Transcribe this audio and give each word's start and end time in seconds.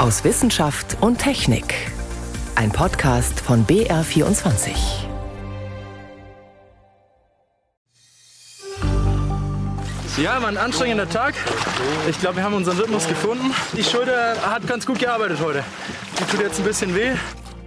aus 0.00 0.24
Wissenschaft 0.24 0.96
und 1.02 1.18
Technik. 1.18 1.74
Ein 2.54 2.72
Podcast 2.72 3.38
von 3.38 3.66
BR24. 3.66 4.70
Ja, 10.16 10.40
war 10.40 10.48
ein 10.48 10.56
anstrengender 10.56 11.06
Tag. 11.06 11.34
Ich 12.08 12.18
glaube, 12.18 12.36
wir 12.36 12.44
haben 12.44 12.54
unseren 12.54 12.78
Rhythmus 12.78 13.06
gefunden. 13.08 13.52
Die 13.76 13.84
Schulter 13.84 14.36
hat 14.40 14.66
ganz 14.66 14.86
gut 14.86 14.98
gearbeitet 14.98 15.38
heute. 15.42 15.62
Die 16.18 16.24
tut 16.24 16.40
jetzt 16.40 16.58
ein 16.58 16.64
bisschen 16.64 16.94
weh. 16.94 17.10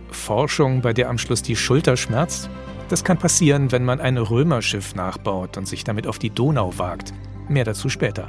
Forschung, 0.09 0.81
bei 0.81 0.91
der 0.91 1.09
am 1.09 1.19
Schluss 1.19 1.43
die 1.43 1.55
Schulter 1.55 1.95
schmerzt? 1.97 2.49
Das 2.89 3.03
kann 3.03 3.19
passieren, 3.19 3.71
wenn 3.71 3.85
man 3.85 4.01
ein 4.01 4.17
Römerschiff 4.17 4.95
nachbaut 4.95 5.55
und 5.57 5.67
sich 5.67 5.83
damit 5.83 6.07
auf 6.07 6.17
die 6.17 6.31
Donau 6.31 6.79
wagt. 6.79 7.13
Mehr 7.47 7.63
dazu 7.63 7.89
später. 7.89 8.25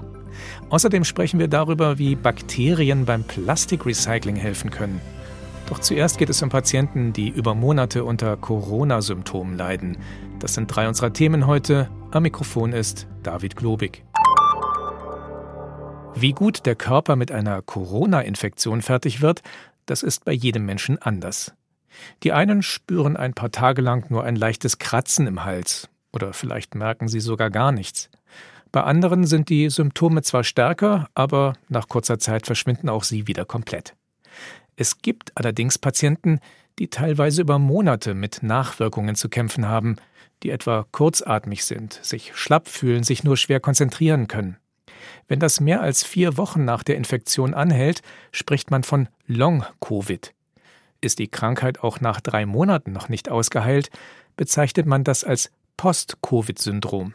Außerdem 0.70 1.04
sprechen 1.04 1.38
wir 1.38 1.48
darüber, 1.48 1.98
wie 1.98 2.14
Bakterien 2.14 3.04
beim 3.04 3.24
Plastikrecycling 3.24 4.36
helfen 4.36 4.70
können. 4.70 5.00
Doch 5.66 5.78
zuerst 5.78 6.18
geht 6.18 6.28
es 6.28 6.42
um 6.42 6.50
Patienten, 6.50 7.12
die 7.12 7.28
über 7.28 7.54
Monate 7.54 8.04
unter 8.04 8.36
Corona-Symptomen 8.36 9.56
leiden. 9.56 9.96
Das 10.38 10.54
sind 10.54 10.66
drei 10.66 10.88
unserer 10.88 11.12
Themen 11.12 11.46
heute. 11.46 11.88
Am 12.10 12.22
Mikrofon 12.22 12.72
ist 12.72 13.06
David 13.22 13.56
Globig. 13.56 14.04
Wie 16.14 16.32
gut 16.32 16.66
der 16.66 16.76
Körper 16.76 17.16
mit 17.16 17.32
einer 17.32 17.62
Corona-Infektion 17.62 18.82
fertig 18.82 19.20
wird, 19.20 19.42
das 19.86 20.02
ist 20.02 20.24
bei 20.24 20.32
jedem 20.32 20.64
Menschen 20.64 21.00
anders. 21.00 21.52
Die 22.22 22.32
einen 22.32 22.62
spüren 22.62 23.16
ein 23.16 23.34
paar 23.34 23.50
Tage 23.50 23.82
lang 23.82 24.10
nur 24.10 24.24
ein 24.24 24.36
leichtes 24.36 24.78
Kratzen 24.78 25.26
im 25.26 25.44
Hals 25.44 25.88
oder 26.12 26.32
vielleicht 26.32 26.74
merken 26.74 27.08
sie 27.08 27.20
sogar 27.20 27.50
gar 27.50 27.72
nichts. 27.72 28.10
Bei 28.74 28.82
anderen 28.82 29.24
sind 29.24 29.50
die 29.50 29.70
Symptome 29.70 30.22
zwar 30.22 30.42
stärker, 30.42 31.08
aber 31.14 31.52
nach 31.68 31.86
kurzer 31.86 32.18
Zeit 32.18 32.44
verschwinden 32.44 32.88
auch 32.88 33.04
sie 33.04 33.28
wieder 33.28 33.44
komplett. 33.44 33.94
Es 34.74 34.98
gibt 34.98 35.30
allerdings 35.36 35.78
Patienten, 35.78 36.40
die 36.80 36.88
teilweise 36.88 37.42
über 37.42 37.60
Monate 37.60 38.14
mit 38.14 38.42
Nachwirkungen 38.42 39.14
zu 39.14 39.28
kämpfen 39.28 39.68
haben, 39.68 39.94
die 40.42 40.50
etwa 40.50 40.86
kurzatmig 40.90 41.64
sind, 41.64 42.00
sich 42.02 42.32
schlapp 42.34 42.66
fühlen, 42.66 43.04
sich 43.04 43.22
nur 43.22 43.36
schwer 43.36 43.60
konzentrieren 43.60 44.26
können. 44.26 44.56
Wenn 45.28 45.38
das 45.38 45.60
mehr 45.60 45.80
als 45.80 46.02
vier 46.02 46.36
Wochen 46.36 46.64
nach 46.64 46.82
der 46.82 46.96
Infektion 46.96 47.54
anhält, 47.54 48.02
spricht 48.32 48.72
man 48.72 48.82
von 48.82 49.08
Long-Covid. 49.28 50.34
Ist 51.00 51.20
die 51.20 51.28
Krankheit 51.28 51.84
auch 51.84 52.00
nach 52.00 52.20
drei 52.20 52.44
Monaten 52.44 52.90
noch 52.90 53.08
nicht 53.08 53.28
ausgeheilt, 53.28 53.90
bezeichnet 54.36 54.86
man 54.86 55.04
das 55.04 55.22
als 55.22 55.52
Post-Covid-Syndrom. 55.76 57.14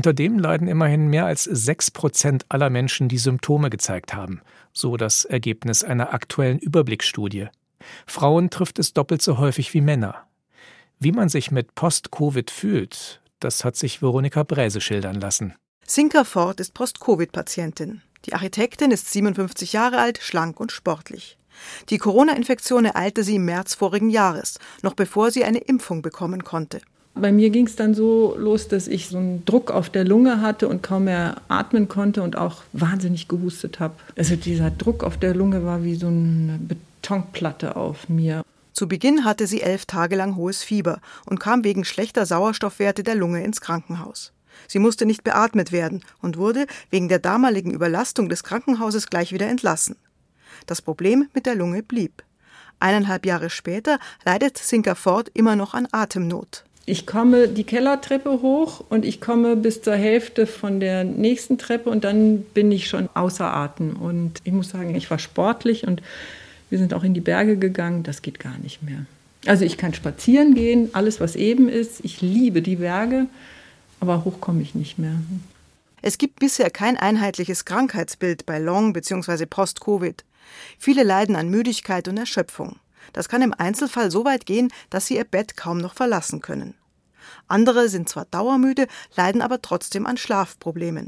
Unter 0.00 0.14
dem 0.14 0.38
leiden 0.38 0.66
immerhin 0.66 1.08
mehr 1.08 1.26
als 1.26 1.44
sechs 1.44 1.90
Prozent 1.90 2.46
aller 2.48 2.70
Menschen, 2.70 3.10
die 3.10 3.18
Symptome 3.18 3.68
gezeigt 3.68 4.14
haben, 4.14 4.40
so 4.72 4.96
das 4.96 5.26
Ergebnis 5.26 5.84
einer 5.84 6.14
aktuellen 6.14 6.58
Überblicksstudie. 6.58 7.48
Frauen 8.06 8.48
trifft 8.48 8.78
es 8.78 8.94
doppelt 8.94 9.20
so 9.20 9.36
häufig 9.36 9.74
wie 9.74 9.82
Männer. 9.82 10.26
Wie 10.98 11.12
man 11.12 11.28
sich 11.28 11.50
mit 11.50 11.74
Post-Covid 11.74 12.50
fühlt, 12.50 13.20
das 13.40 13.62
hat 13.62 13.76
sich 13.76 14.00
Veronika 14.00 14.42
Bräse 14.42 14.80
schildern 14.80 15.20
lassen. 15.20 15.52
Sinka 15.86 16.24
Ford 16.24 16.60
ist 16.60 16.72
Post-Covid-Patientin. 16.72 18.00
Die 18.24 18.32
Architektin 18.32 18.92
ist 18.92 19.12
57 19.12 19.74
Jahre 19.74 19.98
alt, 19.98 20.20
schlank 20.22 20.60
und 20.60 20.72
sportlich. 20.72 21.36
Die 21.90 21.98
Corona-Infektion 21.98 22.86
ereilte 22.86 23.22
sie 23.22 23.36
im 23.36 23.44
März 23.44 23.74
vorigen 23.74 24.08
Jahres, 24.08 24.58
noch 24.80 24.94
bevor 24.94 25.30
sie 25.30 25.44
eine 25.44 25.58
Impfung 25.58 26.00
bekommen 26.00 26.42
konnte. 26.42 26.80
Bei 27.20 27.32
mir 27.32 27.50
ging 27.50 27.66
es 27.66 27.76
dann 27.76 27.94
so 27.94 28.34
los, 28.38 28.68
dass 28.68 28.88
ich 28.88 29.08
so 29.08 29.18
einen 29.18 29.44
Druck 29.44 29.70
auf 29.70 29.90
der 29.90 30.04
Lunge 30.04 30.40
hatte 30.40 30.68
und 30.68 30.82
kaum 30.82 31.04
mehr 31.04 31.42
atmen 31.48 31.88
konnte 31.88 32.22
und 32.22 32.36
auch 32.36 32.62
wahnsinnig 32.72 33.28
gehustet 33.28 33.78
habe. 33.78 33.94
Also 34.16 34.36
dieser 34.36 34.70
Druck 34.70 35.04
auf 35.04 35.18
der 35.18 35.34
Lunge 35.34 35.64
war 35.64 35.84
wie 35.84 35.96
so 35.96 36.06
eine 36.06 36.58
Betonplatte 36.60 37.76
auf 37.76 38.08
mir. 38.08 38.42
Zu 38.72 38.88
Beginn 38.88 39.24
hatte 39.24 39.46
sie 39.46 39.60
elf 39.60 39.84
Tage 39.84 40.16
lang 40.16 40.36
hohes 40.36 40.62
Fieber 40.62 41.00
und 41.26 41.40
kam 41.40 41.64
wegen 41.64 41.84
schlechter 41.84 42.24
Sauerstoffwerte 42.24 43.02
der 43.02 43.14
Lunge 43.14 43.44
ins 43.44 43.60
Krankenhaus. 43.60 44.32
Sie 44.66 44.78
musste 44.78 45.04
nicht 45.04 45.24
beatmet 45.24 45.72
werden 45.72 46.02
und 46.22 46.38
wurde 46.38 46.66
wegen 46.90 47.08
der 47.08 47.18
damaligen 47.18 47.72
Überlastung 47.72 48.28
des 48.28 48.44
Krankenhauses 48.44 49.08
gleich 49.08 49.32
wieder 49.32 49.48
entlassen. 49.48 49.96
Das 50.66 50.80
Problem 50.80 51.28
mit 51.34 51.46
der 51.46 51.54
Lunge 51.54 51.82
blieb. 51.82 52.22
Eineinhalb 52.78 53.26
Jahre 53.26 53.50
später 53.50 53.98
leidet 54.24 54.56
Sinker 54.56 54.94
Ford 54.94 55.30
immer 55.34 55.56
noch 55.56 55.74
an 55.74 55.86
Atemnot. 55.92 56.64
Ich 56.86 57.06
komme 57.06 57.48
die 57.48 57.64
Kellertreppe 57.64 58.42
hoch 58.42 58.82
und 58.88 59.04
ich 59.04 59.20
komme 59.20 59.54
bis 59.54 59.82
zur 59.82 59.94
Hälfte 59.94 60.46
von 60.46 60.80
der 60.80 61.04
nächsten 61.04 61.58
Treppe 61.58 61.90
und 61.90 62.04
dann 62.04 62.42
bin 62.42 62.72
ich 62.72 62.88
schon 62.88 63.08
außer 63.14 63.52
Atem. 63.52 63.96
Und 63.96 64.40
ich 64.44 64.52
muss 64.52 64.70
sagen, 64.70 64.94
ich 64.94 65.10
war 65.10 65.18
sportlich 65.18 65.86
und 65.86 66.02
wir 66.68 66.78
sind 66.78 66.94
auch 66.94 67.04
in 67.04 67.14
die 67.14 67.20
Berge 67.20 67.56
gegangen. 67.56 68.02
Das 68.02 68.22
geht 68.22 68.40
gar 68.40 68.58
nicht 68.58 68.82
mehr. 68.82 69.04
Also 69.46 69.64
ich 69.64 69.76
kann 69.76 69.94
spazieren 69.94 70.54
gehen, 70.54 70.90
alles 70.92 71.20
was 71.20 71.36
eben 71.36 71.68
ist. 71.68 72.04
Ich 72.04 72.20
liebe 72.20 72.60
die 72.60 72.76
Berge, 72.76 73.26
aber 74.00 74.24
hoch 74.24 74.40
komme 74.40 74.62
ich 74.62 74.74
nicht 74.74 74.98
mehr. 74.98 75.14
Es 76.02 76.18
gibt 76.18 76.40
bisher 76.40 76.70
kein 76.70 76.96
einheitliches 76.96 77.64
Krankheitsbild 77.64 78.46
bei 78.46 78.58
Long- 78.58 78.92
bzw. 78.92 79.46
Post-Covid. 79.46 80.24
Viele 80.78 81.02
leiden 81.04 81.36
an 81.36 81.48
Müdigkeit 81.48 82.08
und 82.08 82.16
Erschöpfung. 82.16 82.76
Das 83.12 83.28
kann 83.28 83.42
im 83.42 83.54
Einzelfall 83.54 84.10
so 84.10 84.24
weit 84.24 84.46
gehen, 84.46 84.72
dass 84.90 85.06
sie 85.06 85.16
ihr 85.16 85.24
Bett 85.24 85.56
kaum 85.56 85.78
noch 85.78 85.94
verlassen 85.94 86.40
können. 86.40 86.74
Andere 87.48 87.88
sind 87.88 88.08
zwar 88.08 88.24
dauermüde, 88.26 88.86
leiden 89.16 89.42
aber 89.42 89.60
trotzdem 89.62 90.06
an 90.06 90.16
Schlafproblemen. 90.16 91.06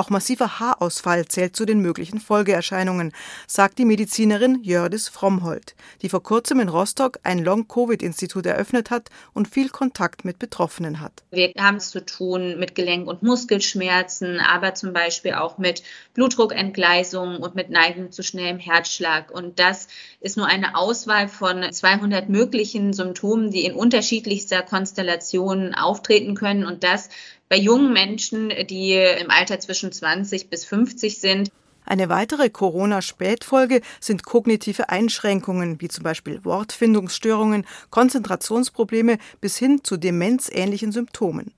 Auch 0.00 0.08
massiver 0.08 0.58
Haarausfall 0.58 1.26
zählt 1.26 1.54
zu 1.54 1.66
den 1.66 1.80
möglichen 1.80 2.20
Folgeerscheinungen, 2.20 3.12
sagt 3.46 3.78
die 3.78 3.84
Medizinerin 3.84 4.60
Jördis 4.62 5.10
Frommhold, 5.10 5.74
die 6.00 6.08
vor 6.08 6.22
kurzem 6.22 6.58
in 6.60 6.70
Rostock 6.70 7.18
ein 7.22 7.38
Long-Covid-Institut 7.38 8.46
eröffnet 8.46 8.88
hat 8.88 9.10
und 9.34 9.46
viel 9.46 9.68
Kontakt 9.68 10.24
mit 10.24 10.38
Betroffenen 10.38 11.00
hat. 11.00 11.22
Wir 11.30 11.52
haben 11.58 11.76
es 11.76 11.90
zu 11.90 12.02
tun 12.02 12.58
mit 12.58 12.74
Gelenk- 12.74 13.08
und 13.08 13.22
Muskelschmerzen, 13.22 14.40
aber 14.40 14.72
zum 14.72 14.94
Beispiel 14.94 15.34
auch 15.34 15.58
mit 15.58 15.82
Blutdruckentgleisungen 16.14 17.36
und 17.36 17.54
mit 17.54 17.68
Neigung 17.68 18.10
zu 18.10 18.22
schnellem 18.22 18.58
Herzschlag. 18.58 19.30
Und 19.30 19.58
das 19.58 19.88
ist 20.20 20.38
nur 20.38 20.46
eine 20.46 20.76
Auswahl 20.76 21.28
von 21.28 21.70
200 21.70 22.30
möglichen 22.30 22.94
Symptomen, 22.94 23.50
die 23.50 23.66
in 23.66 23.74
unterschiedlichster 23.74 24.62
Konstellation 24.62 25.74
auftreten 25.74 26.34
können. 26.34 26.64
Und 26.64 26.84
das 26.84 27.10
bei 27.50 27.58
jungen 27.58 27.92
Menschen, 27.92 28.52
die 28.68 28.94
im 28.94 29.28
Alter 29.28 29.60
zwischen 29.60 29.92
20 29.92 30.48
bis 30.48 30.64
50 30.64 31.18
sind. 31.18 31.50
Eine 31.84 32.08
weitere 32.08 32.48
Corona-Spätfolge 32.48 33.80
sind 33.98 34.24
kognitive 34.24 34.88
Einschränkungen, 34.88 35.80
wie 35.80 35.88
zum 35.88 36.04
Beispiel 36.04 36.44
Wortfindungsstörungen, 36.44 37.66
Konzentrationsprobleme 37.90 39.18
bis 39.40 39.58
hin 39.58 39.80
zu 39.82 39.96
demenzähnlichen 39.96 40.92
Symptomen. 40.92 41.52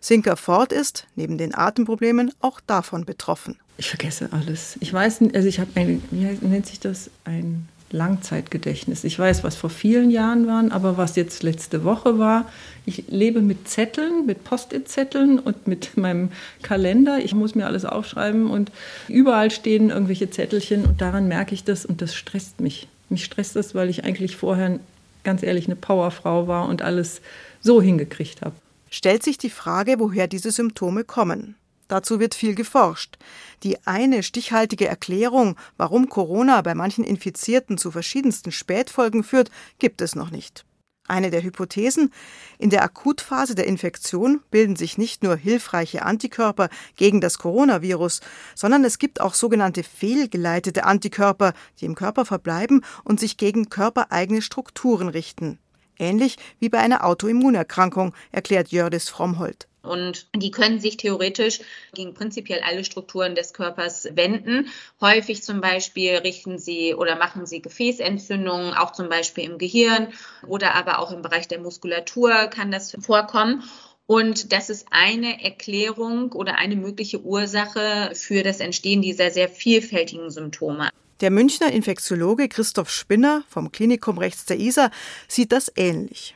Sinker 0.00 0.38
Ford 0.38 0.72
ist, 0.72 1.06
neben 1.14 1.36
den 1.36 1.54
Atemproblemen, 1.54 2.32
auch 2.40 2.60
davon 2.60 3.04
betroffen. 3.04 3.58
Ich 3.76 3.90
vergesse 3.90 4.30
alles. 4.32 4.78
Ich 4.80 4.92
weiß, 4.92 5.20
also 5.34 5.46
ich 5.46 5.60
habe 5.60 5.70
ein, 5.74 6.02
wie 6.10 6.24
nennt 6.46 6.66
sich 6.66 6.80
das, 6.80 7.10
ein 7.24 7.68
Langzeitgedächtnis. 7.94 9.04
Ich 9.04 9.18
weiß, 9.18 9.44
was 9.44 9.56
vor 9.56 9.70
vielen 9.70 10.10
Jahren 10.10 10.46
waren, 10.46 10.72
aber 10.72 10.98
was 10.98 11.16
jetzt 11.16 11.42
letzte 11.42 11.84
Woche 11.84 12.18
war. 12.18 12.50
Ich 12.84 13.04
lebe 13.08 13.40
mit 13.40 13.68
Zetteln, 13.68 14.26
mit 14.26 14.44
Post-it-Zetteln 14.44 15.38
und 15.38 15.66
mit 15.66 15.96
meinem 15.96 16.30
Kalender. 16.62 17.18
Ich 17.18 17.34
muss 17.34 17.54
mir 17.54 17.66
alles 17.66 17.84
aufschreiben 17.84 18.50
und 18.50 18.70
überall 19.08 19.50
stehen 19.50 19.90
irgendwelche 19.90 20.28
Zettelchen 20.28 20.84
und 20.84 21.00
daran 21.00 21.28
merke 21.28 21.54
ich 21.54 21.64
das 21.64 21.86
und 21.86 22.02
das 22.02 22.14
stresst 22.14 22.60
mich. 22.60 22.88
Mich 23.08 23.24
stresst 23.24 23.56
das, 23.56 23.74
weil 23.74 23.88
ich 23.88 24.04
eigentlich 24.04 24.36
vorher 24.36 24.80
ganz 25.22 25.42
ehrlich 25.42 25.66
eine 25.66 25.76
Powerfrau 25.76 26.48
war 26.48 26.68
und 26.68 26.82
alles 26.82 27.22
so 27.60 27.80
hingekriegt 27.80 28.42
habe. 28.42 28.54
Stellt 28.90 29.22
sich 29.22 29.38
die 29.38 29.50
Frage, 29.50 29.96
woher 29.98 30.28
diese 30.28 30.50
Symptome 30.50 31.04
kommen. 31.04 31.56
Dazu 31.94 32.18
wird 32.18 32.34
viel 32.34 32.56
geforscht. 32.56 33.18
Die 33.62 33.86
eine 33.86 34.24
stichhaltige 34.24 34.88
Erklärung, 34.88 35.54
warum 35.76 36.08
Corona 36.08 36.60
bei 36.60 36.74
manchen 36.74 37.04
Infizierten 37.04 37.78
zu 37.78 37.92
verschiedensten 37.92 38.50
Spätfolgen 38.50 39.22
führt, 39.22 39.52
gibt 39.78 40.00
es 40.00 40.16
noch 40.16 40.32
nicht. 40.32 40.64
Eine 41.06 41.30
der 41.30 41.44
Hypothesen, 41.44 42.12
in 42.58 42.70
der 42.70 42.82
Akutphase 42.82 43.54
der 43.54 43.68
Infektion 43.68 44.40
bilden 44.50 44.74
sich 44.74 44.98
nicht 44.98 45.22
nur 45.22 45.36
hilfreiche 45.36 46.02
Antikörper 46.02 46.68
gegen 46.96 47.20
das 47.20 47.38
Coronavirus, 47.38 48.22
sondern 48.56 48.84
es 48.84 48.98
gibt 48.98 49.20
auch 49.20 49.34
sogenannte 49.34 49.84
fehlgeleitete 49.84 50.82
Antikörper, 50.82 51.52
die 51.80 51.84
im 51.84 51.94
Körper 51.94 52.24
verbleiben 52.24 52.84
und 53.04 53.20
sich 53.20 53.36
gegen 53.36 53.70
körpereigene 53.70 54.42
Strukturen 54.42 55.06
richten. 55.06 55.60
Ähnlich 55.96 56.38
wie 56.58 56.70
bei 56.70 56.78
einer 56.78 57.04
Autoimmunerkrankung, 57.04 58.14
erklärt 58.32 58.72
Jördis 58.72 59.08
Frommhold. 59.10 59.68
Und 59.84 60.26
die 60.34 60.50
können 60.50 60.80
sich 60.80 60.96
theoretisch 60.96 61.60
gegen 61.94 62.14
prinzipiell 62.14 62.60
alle 62.66 62.84
Strukturen 62.84 63.34
des 63.34 63.52
Körpers 63.52 64.08
wenden. 64.12 64.68
Häufig 65.00 65.42
zum 65.42 65.60
Beispiel 65.60 66.16
richten 66.16 66.58
sie 66.58 66.94
oder 66.94 67.16
machen 67.16 67.46
sie 67.46 67.62
Gefäßentzündungen, 67.62 68.74
auch 68.74 68.92
zum 68.92 69.08
Beispiel 69.08 69.44
im 69.44 69.58
Gehirn 69.58 70.08
oder 70.46 70.74
aber 70.74 70.98
auch 70.98 71.12
im 71.12 71.22
Bereich 71.22 71.48
der 71.48 71.60
Muskulatur 71.60 72.48
kann 72.48 72.70
das 72.70 72.96
vorkommen. 73.00 73.62
Und 74.06 74.52
das 74.52 74.68
ist 74.68 74.86
eine 74.90 75.42
Erklärung 75.42 76.32
oder 76.32 76.56
eine 76.58 76.76
mögliche 76.76 77.20
Ursache 77.22 78.10
für 78.14 78.42
das 78.42 78.60
Entstehen 78.60 79.00
dieser 79.00 79.30
sehr 79.30 79.48
vielfältigen 79.48 80.30
Symptome. 80.30 80.90
Der 81.20 81.30
Münchner 81.30 81.72
Infektiologe 81.72 82.48
Christoph 82.48 82.90
Spinner 82.90 83.44
vom 83.48 83.72
Klinikum 83.72 84.18
rechts 84.18 84.44
der 84.44 84.58
Isar 84.58 84.90
sieht 85.28 85.52
das 85.52 85.72
ähnlich. 85.76 86.34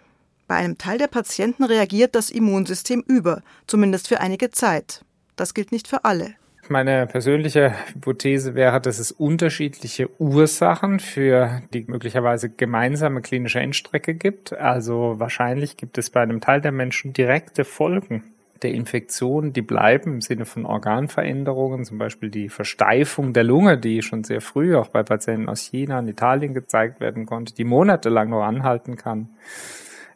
Bei 0.48 0.56
einem 0.56 0.78
Teil 0.78 0.96
der 0.96 1.08
Patienten 1.08 1.62
reagiert 1.62 2.14
das 2.14 2.30
Immunsystem 2.30 3.04
über, 3.06 3.42
zumindest 3.66 4.08
für 4.08 4.20
einige 4.20 4.50
Zeit. 4.50 5.04
Das 5.36 5.52
gilt 5.52 5.72
nicht 5.72 5.86
für 5.86 6.06
alle. 6.06 6.34
Meine 6.70 7.06
persönliche 7.06 7.74
Hypothese 7.92 8.54
wäre, 8.54 8.80
dass 8.80 8.98
es 8.98 9.12
unterschiedliche 9.12 10.08
Ursachen 10.18 11.00
für 11.00 11.62
die 11.72 11.84
möglicherweise 11.86 12.48
gemeinsame 12.48 13.20
klinische 13.20 13.60
Endstrecke 13.60 14.14
gibt. 14.14 14.54
Also 14.54 15.16
wahrscheinlich 15.18 15.76
gibt 15.76 15.98
es 15.98 16.08
bei 16.08 16.22
einem 16.22 16.40
Teil 16.40 16.62
der 16.62 16.72
Menschen 16.72 17.12
direkte 17.12 17.64
Folgen 17.64 18.24
der 18.62 18.72
Infektion, 18.72 19.52
die 19.52 19.62
bleiben 19.62 20.14
im 20.14 20.20
Sinne 20.20 20.46
von 20.46 20.66
Organveränderungen, 20.66 21.84
zum 21.84 21.98
Beispiel 21.98 22.30
die 22.30 22.48
Versteifung 22.48 23.32
der 23.32 23.44
Lunge, 23.44 23.78
die 23.78 24.02
schon 24.02 24.24
sehr 24.24 24.40
früh 24.40 24.76
auch 24.76 24.88
bei 24.88 25.02
Patienten 25.02 25.48
aus 25.48 25.60
China 25.60 25.98
und 26.00 26.08
Italien 26.08 26.54
gezeigt 26.54 27.00
werden 27.00 27.26
konnte, 27.26 27.54
die 27.54 27.64
monatelang 27.64 28.30
noch 28.30 28.42
anhalten 28.42 28.96
kann. 28.96 29.28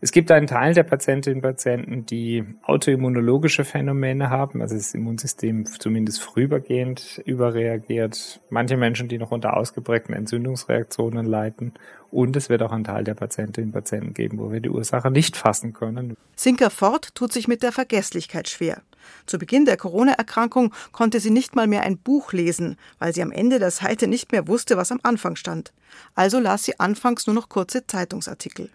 Es 0.05 0.11
gibt 0.11 0.33
einen 0.33 0.49
Teil 0.49 0.75
der 0.75 0.83
Patientinnen 0.83 1.37
und 1.37 1.43
Patienten, 1.43 2.05
die 2.07 2.43
autoimmunologische 2.65 3.65
Phänomene 3.65 4.31
haben, 4.31 4.61
also 4.61 4.75
das 4.75 4.95
Immunsystem 4.95 5.65
zumindest 5.65 6.21
vorübergehend 6.21 7.23
überreagiert. 7.25 8.41
Manche 8.51 8.77
Menschen, 8.77 9.07
die 9.07 9.17
noch 9.17 9.31
unter 9.31 9.57
ausgeprägten 9.57 10.13
Entzündungsreaktionen 10.13 11.25
leiden. 11.25 11.75
Und 12.11 12.35
es 12.35 12.49
wird 12.49 12.63
auch 12.63 12.73
einen 12.73 12.83
Teil 12.83 13.05
der 13.05 13.15
Patientinnen 13.15 13.69
und 13.69 13.75
Patienten 13.75 14.13
geben, 14.13 14.41
wo 14.41 14.51
wir 14.51 14.59
die 14.59 14.71
Ursache 14.71 15.13
nicht 15.13 15.37
fassen 15.37 15.73
können. 15.73 16.17
Sinker 16.35 16.71
Ford 16.71 17.15
tut 17.15 17.33
sich 17.33 17.47
mit 17.47 17.63
der 17.63 17.71
Vergesslichkeit 17.71 18.49
schwer. 18.49 18.83
Zu 19.27 19.39
Beginn 19.39 19.67
der 19.67 19.77
Corona-Erkrankung 19.77 20.75
konnte 20.91 21.21
sie 21.21 21.31
nicht 21.31 21.55
mal 21.55 21.69
mehr 21.69 21.85
ein 21.85 21.97
Buch 21.97 22.33
lesen, 22.33 22.77
weil 22.99 23.15
sie 23.15 23.23
am 23.23 23.31
Ende 23.31 23.61
der 23.61 23.71
Seite 23.71 24.09
nicht 24.09 24.33
mehr 24.33 24.49
wusste, 24.49 24.77
was 24.77 24.91
am 24.91 24.99
Anfang 25.05 25.37
stand. 25.37 25.73
Also 26.17 26.41
las 26.41 26.65
sie 26.65 26.81
anfangs 26.81 27.29
nur 27.29 27.35
noch 27.35 27.49
kurze 27.49 27.87
Zeitungsartikel. 27.87 28.69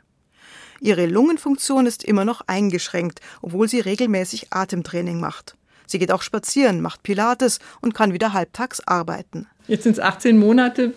Ihre 0.79 1.05
Lungenfunktion 1.05 1.85
ist 1.85 2.03
immer 2.03 2.25
noch 2.25 2.41
eingeschränkt, 2.47 3.19
obwohl 3.41 3.67
sie 3.67 3.79
regelmäßig 3.79 4.47
Atemtraining 4.51 5.19
macht. 5.19 5.55
Sie 5.87 5.99
geht 5.99 6.11
auch 6.11 6.21
spazieren, 6.21 6.81
macht 6.81 7.01
Pilates 7.03 7.59
und 7.81 7.93
kann 7.93 8.13
wieder 8.13 8.33
halbtags 8.33 8.85
arbeiten. 8.85 9.47
Jetzt 9.67 9.83
sind 9.83 9.93
es 9.93 9.99
18 9.99 10.37
Monate. 10.37 10.93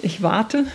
Ich 0.00 0.22
warte, 0.22 0.66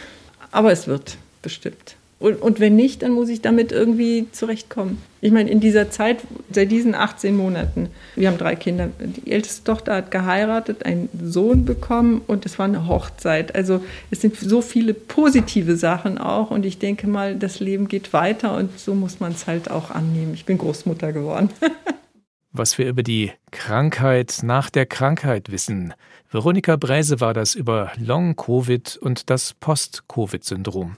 aber 0.52 0.72
es 0.72 0.88
wird 0.88 1.18
bestimmt. 1.42 1.97
Und, 2.20 2.42
und, 2.42 2.60
wenn 2.60 2.76
nicht, 2.76 3.04
dann 3.04 3.12
muss 3.12 3.30
ich 3.30 3.42
damit 3.42 3.72
irgendwie 3.72 4.26
zurechtkommen. 4.32 4.98
Ich 5.22 5.32
meine, 5.32 5.52
in 5.52 5.60
dieser 5.60 5.92
Zeit, 5.92 6.18
seit 6.52 6.72
diesen 6.72 6.96
18 6.96 7.36
Monaten, 7.36 7.90
wir 8.16 8.28
haben 8.28 8.40
drei 8.40 8.56
Kinder. 8.56 8.90
Die 9.00 9.32
älteste 9.32 9.64
Tochter 9.64 9.96
hat 9.96 10.10
geheiratet, 10.10 10.84
einen 10.84 11.10
Sohn 11.24 11.66
bekommen 11.66 12.22
und 12.26 12.48
es 12.48 12.58
war 12.58 12.66
eine 12.66 12.88
Hochzeit. 12.88 13.56
Also 13.56 13.84
es 14.10 14.22
sind 14.22 14.36
so 14.36 14.62
viele 14.62 14.96
positive 14.96 15.76
Sachen 15.76 16.18
auch 16.18 16.50
und 16.50 16.66
ich 16.66 16.80
denke 16.80 17.08
mal, 17.08 17.36
das 17.36 17.60
Leben 17.60 17.88
geht 17.88 18.14
weiter 18.14 18.58
und 18.58 18.80
so 18.80 18.96
muss 18.96 19.20
man 19.20 19.34
es 19.34 19.46
halt 19.46 19.70
auch 19.70 19.92
annehmen. 19.92 20.34
Ich 20.34 20.46
bin 20.46 20.58
Großmutter 20.58 21.14
geworden. 21.14 21.50
Was 22.52 22.80
wir 22.80 22.88
über 22.88 23.04
die 23.04 23.32
Krankheit 23.52 24.40
nach 24.42 24.72
der 24.72 24.88
Krankheit 24.88 25.52
wissen. 25.52 25.94
Veronika 26.32 26.78
Bräse 26.78 27.20
war 27.22 27.36
das 27.36 27.54
über 27.54 27.92
Long-Covid 27.98 28.98
und 28.98 29.30
das 29.30 29.54
Post-Covid-Syndrom. 29.54 30.98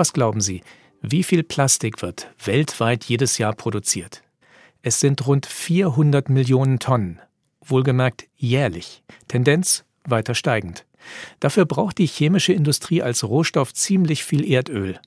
Was 0.00 0.14
glauben 0.14 0.40
Sie, 0.40 0.62
wie 1.02 1.22
viel 1.22 1.42
Plastik 1.42 2.00
wird 2.00 2.30
weltweit 2.42 3.04
jedes 3.04 3.36
Jahr 3.36 3.54
produziert? 3.54 4.22
Es 4.80 4.98
sind 4.98 5.26
rund 5.26 5.44
400 5.44 6.30
Millionen 6.30 6.78
Tonnen, 6.78 7.20
wohlgemerkt 7.62 8.26
jährlich, 8.34 9.02
Tendenz 9.28 9.84
weiter 10.06 10.34
steigend. 10.34 10.86
Dafür 11.38 11.66
braucht 11.66 11.98
die 11.98 12.06
chemische 12.06 12.54
Industrie 12.54 13.02
als 13.02 13.24
Rohstoff 13.24 13.74
ziemlich 13.74 14.24
viel 14.24 14.50
Erdöl. 14.50 14.98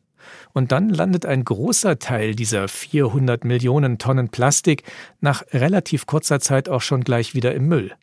Und 0.53 0.71
dann 0.71 0.89
landet 0.89 1.25
ein 1.25 1.43
großer 1.43 1.97
Teil 1.97 2.35
dieser 2.35 2.67
400 2.67 3.45
Millionen 3.45 3.97
Tonnen 3.97 4.29
Plastik 4.29 4.83
nach 5.21 5.41
relativ 5.53 6.05
kurzer 6.05 6.39
Zeit 6.39 6.69
auch 6.69 6.81
schon 6.81 7.03
gleich 7.03 7.33
wieder 7.33 7.55
im 7.55 7.67
Müll. 7.67 7.93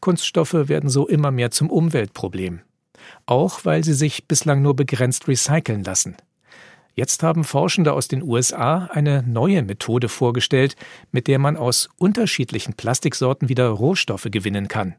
Kunststoffe 0.00 0.66
werden 0.66 0.90
so 0.90 1.06
immer 1.06 1.30
mehr 1.30 1.52
zum 1.52 1.70
Umweltproblem 1.70 2.62
auch 3.26 3.64
weil 3.64 3.84
sie 3.84 3.94
sich 3.94 4.26
bislang 4.26 4.62
nur 4.62 4.74
begrenzt 4.74 5.28
recyceln 5.28 5.84
lassen. 5.84 6.16
Jetzt 6.94 7.22
haben 7.22 7.44
Forschende 7.44 7.92
aus 7.92 8.08
den 8.08 8.24
USA 8.24 8.88
eine 8.92 9.22
neue 9.22 9.62
Methode 9.62 10.08
vorgestellt, 10.08 10.74
mit 11.12 11.28
der 11.28 11.38
man 11.38 11.56
aus 11.56 11.88
unterschiedlichen 11.96 12.74
Plastiksorten 12.74 13.48
wieder 13.48 13.68
Rohstoffe 13.68 14.26
gewinnen 14.30 14.66
kann. 14.66 14.96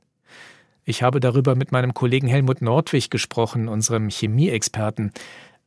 Ich 0.86 1.04
habe 1.04 1.20
darüber 1.20 1.56
mit 1.56 1.72
meinem 1.72 1.94
Kollegen 1.94 2.28
Helmut 2.28 2.62
Nordwig 2.62 3.10
gesprochen, 3.10 3.68
unserem 3.68 4.10
Chemieexperten. 4.10 5.12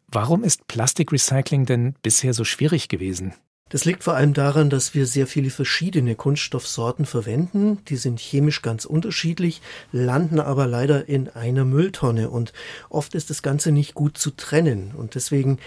Warum 0.08 0.42
ist 0.42 0.66
Plastikrecycling 0.68 1.66
denn 1.66 1.94
bisher 2.02 2.32
so 2.32 2.44
schwierig 2.44 2.88
gewesen? 2.88 3.34
Das 3.72 3.86
liegt 3.86 4.04
vor 4.04 4.12
allem 4.12 4.34
daran, 4.34 4.68
dass 4.68 4.94
wir 4.94 5.06
sehr 5.06 5.26
viele 5.26 5.48
verschiedene 5.48 6.14
Kunststoffsorten 6.14 7.06
verwenden. 7.06 7.78
Die 7.88 7.96
sind 7.96 8.20
chemisch 8.20 8.60
ganz 8.60 8.84
unterschiedlich, 8.84 9.62
landen 9.92 10.40
aber 10.40 10.66
leider 10.66 11.08
in 11.08 11.30
einer 11.30 11.64
Mülltonne 11.64 12.28
und 12.28 12.52
oft 12.90 13.14
ist 13.14 13.30
das 13.30 13.42
Ganze 13.42 13.72
nicht 13.72 13.94
gut 13.94 14.18
zu 14.18 14.32
trennen. 14.32 14.92
Und 14.94 15.14
deswegen 15.14 15.58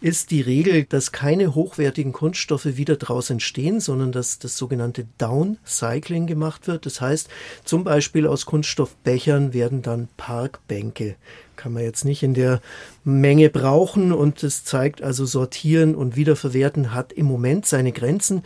ist 0.00 0.30
die 0.30 0.40
Regel, 0.40 0.84
dass 0.84 1.12
keine 1.12 1.54
hochwertigen 1.54 2.14
Kunststoffe 2.14 2.64
wieder 2.64 2.96
draus 2.96 3.28
entstehen, 3.28 3.78
sondern 3.78 4.10
dass 4.10 4.38
das 4.38 4.56
sogenannte 4.56 5.06
Downcycling 5.18 6.26
gemacht 6.26 6.66
wird. 6.66 6.86
Das 6.86 7.02
heißt, 7.02 7.28
zum 7.66 7.84
Beispiel 7.84 8.26
aus 8.26 8.46
Kunststoffbechern 8.46 9.52
werden 9.52 9.82
dann 9.82 10.08
Parkbänke. 10.16 11.16
Kann 11.60 11.74
man 11.74 11.82
jetzt 11.82 12.06
nicht 12.06 12.22
in 12.22 12.32
der 12.32 12.62
Menge 13.04 13.50
brauchen 13.50 14.12
und 14.12 14.42
es 14.42 14.64
zeigt 14.64 15.02
also 15.02 15.26
sortieren 15.26 15.94
und 15.94 16.16
wiederverwerten 16.16 16.94
hat 16.94 17.12
im 17.12 17.26
Moment 17.26 17.66
seine 17.66 17.92
Grenzen. 17.92 18.44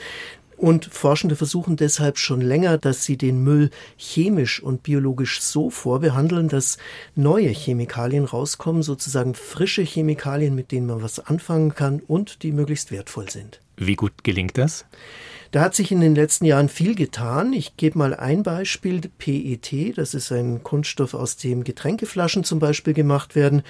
Und 0.57 0.87
Forschende 0.87 1.37
versuchen 1.37 1.77
deshalb 1.77 2.19
schon 2.19 2.41
länger, 2.41 2.77
dass 2.77 3.05
sie 3.05 3.17
den 3.17 3.45
Müll 3.45 3.71
chemisch 3.97 4.61
und 4.61 4.83
biologisch 4.83 5.41
so 5.43 5.71
vorbehandeln, 5.71 6.49
dass 6.49 6.77
neue 7.15 7.51
Chemikalien 7.51 8.25
rauskommen, 8.25 8.83
sozusagen 8.83 9.35
frische 9.35 9.83
Chemikalien, 9.83 10.57
mit 10.57 10.73
denen 10.73 10.89
man 10.89 11.01
was 11.01 11.21
anfangen 11.21 11.73
kann 11.77 12.03
und 12.09 12.43
die 12.43 12.51
möglichst 12.51 12.91
wertvoll 12.91 13.31
sind. 13.31 13.61
Wie 13.77 13.95
gut 13.95 14.25
gelingt 14.25 14.59
das? 14.59 14.87
Da 15.55 15.61
hat 15.61 15.77
sich 15.77 15.93
in 15.93 16.01
den 16.01 16.17
letzten 16.17 16.47
Jahren 16.47 16.69
viel 16.69 16.97
getan. 16.97 17.53
Ich 17.53 17.77
gebe 17.77 17.97
mal 17.97 18.13
ein 18.13 18.43
Beispiel. 18.43 19.01
PET, 19.19 19.97
das 19.97 20.13
ist 20.13 20.33
ein 20.33 20.65
Kunststoff, 20.65 21.15
aus 21.15 21.37
dem 21.37 21.63
Getränkeflaschen 21.63 22.43
zum 22.43 22.59
Beispiel 22.59 22.93
gemacht 22.93 23.37
werden. 23.37 23.63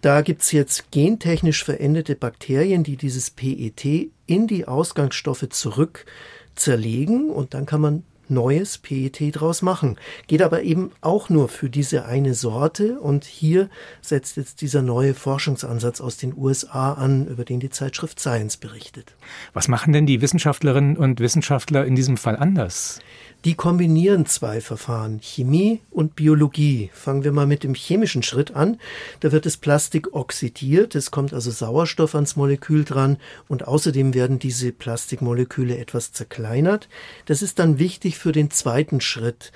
Da 0.00 0.22
gibt's 0.22 0.52
jetzt 0.52 0.90
gentechnisch 0.90 1.64
veränderte 1.64 2.14
Bakterien, 2.14 2.82
die 2.82 2.96
dieses 2.96 3.28
PET 3.28 4.10
in 4.24 4.46
die 4.46 4.66
Ausgangsstoffe 4.66 5.46
zurück 5.50 6.06
zerlegen 6.54 7.28
und 7.28 7.52
dann 7.52 7.66
kann 7.66 7.82
man 7.82 8.04
neues 8.30 8.78
PET 8.78 9.32
draus 9.32 9.62
machen. 9.62 9.96
Geht 10.26 10.42
aber 10.42 10.62
eben 10.62 10.92
auch 11.00 11.28
nur 11.28 11.48
für 11.48 11.70
diese 11.70 12.04
eine 12.04 12.34
Sorte 12.34 13.00
und 13.00 13.24
hier 13.24 13.68
setzt 14.00 14.36
jetzt 14.36 14.60
dieser 14.60 14.82
neue 14.82 15.14
Forschungsansatz 15.14 16.00
aus 16.00 16.16
den 16.16 16.36
USA 16.36 16.92
an, 16.92 17.26
über 17.26 17.44
den 17.44 17.60
die 17.60 17.70
Zeitschrift 17.70 18.20
Science 18.20 18.56
berichtet. 18.56 19.14
Was 19.52 19.68
machen 19.68 19.92
denn 19.92 20.06
die 20.06 20.20
Wissenschaftlerinnen 20.20 20.96
und 20.96 21.20
Wissenschaftler 21.20 21.84
in 21.84 21.96
diesem 21.96 22.16
Fall 22.16 22.36
anders? 22.36 23.00
Die 23.44 23.54
kombinieren 23.54 24.26
zwei 24.26 24.60
Verfahren, 24.60 25.20
Chemie 25.22 25.80
und 25.92 26.16
Biologie. 26.16 26.90
Fangen 26.92 27.22
wir 27.22 27.30
mal 27.30 27.46
mit 27.46 27.62
dem 27.62 27.72
chemischen 27.72 28.24
Schritt 28.24 28.56
an. 28.56 28.80
Da 29.20 29.30
wird 29.30 29.46
das 29.46 29.56
Plastik 29.56 30.12
oxidiert, 30.12 30.96
es 30.96 31.12
kommt 31.12 31.32
also 31.32 31.52
Sauerstoff 31.52 32.16
ans 32.16 32.34
Molekül 32.34 32.84
dran 32.84 33.16
und 33.46 33.68
außerdem 33.68 34.12
werden 34.12 34.40
diese 34.40 34.72
Plastikmoleküle 34.72 35.78
etwas 35.78 36.12
zerkleinert. 36.12 36.88
Das 37.26 37.40
ist 37.40 37.60
dann 37.60 37.78
wichtig 37.78 38.17
für 38.18 38.32
den 38.32 38.50
zweiten 38.50 39.00
Schritt 39.00 39.52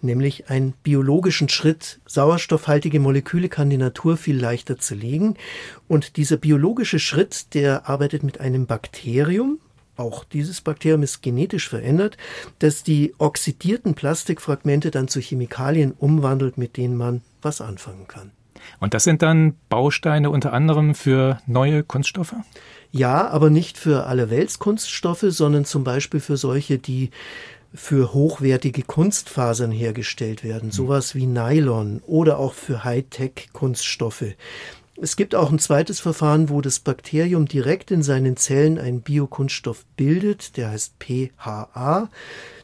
nämlich 0.00 0.48
einen 0.48 0.72
biologischen 0.82 1.48
Schritt. 1.48 2.00
Sauerstoffhaltige 2.06 3.00
Moleküle 3.00 3.48
kann 3.48 3.70
die 3.70 3.76
Natur 3.76 4.16
viel 4.16 4.38
leichter 4.38 4.78
zerlegen. 4.78 5.36
Und 5.88 6.16
dieser 6.16 6.36
biologische 6.36 6.98
Schritt, 6.98 7.54
der 7.54 7.88
arbeitet 7.88 8.22
mit 8.22 8.40
einem 8.40 8.66
Bakterium, 8.66 9.58
auch 9.96 10.22
dieses 10.22 10.60
Bakterium 10.60 11.02
ist 11.02 11.22
genetisch 11.22 11.68
verändert, 11.68 12.16
das 12.60 12.84
die 12.84 13.14
oxidierten 13.18 13.94
Plastikfragmente 13.94 14.92
dann 14.92 15.08
zu 15.08 15.20
Chemikalien 15.20 15.90
umwandelt, 15.90 16.56
mit 16.56 16.76
denen 16.76 16.96
man 16.96 17.22
was 17.42 17.60
anfangen 17.60 18.06
kann. 18.06 18.30
Und 18.78 18.94
das 18.94 19.02
sind 19.02 19.22
dann 19.22 19.56
Bausteine 19.68 20.30
unter 20.30 20.52
anderem 20.52 20.94
für 20.94 21.40
neue 21.46 21.82
Kunststoffe? 21.82 22.34
Ja, 22.92 23.28
aber 23.28 23.50
nicht 23.50 23.76
für 23.76 24.06
alle 24.06 24.30
Weltskunststoffe, 24.30 25.24
sondern 25.28 25.64
zum 25.64 25.82
Beispiel 25.84 26.20
für 26.20 26.36
solche, 26.36 26.78
die 26.78 27.10
für 27.74 28.14
hochwertige 28.14 28.82
Kunstfasern 28.82 29.70
hergestellt 29.70 30.42
werden, 30.42 30.70
hm. 30.70 30.72
sowas 30.72 31.14
wie 31.14 31.26
Nylon 31.26 32.02
oder 32.06 32.38
auch 32.38 32.54
für 32.54 32.84
Hightech-Kunststoffe. 32.84 34.34
Es 35.00 35.14
gibt 35.14 35.36
auch 35.36 35.52
ein 35.52 35.60
zweites 35.60 36.00
Verfahren, 36.00 36.48
wo 36.48 36.60
das 36.60 36.80
Bakterium 36.80 37.46
direkt 37.46 37.92
in 37.92 38.02
seinen 38.02 38.36
Zellen 38.36 38.78
einen 38.80 39.00
Biokunststoff 39.00 39.84
bildet, 39.96 40.56
der 40.56 40.70
heißt 40.70 40.94
PHA. 40.98 42.08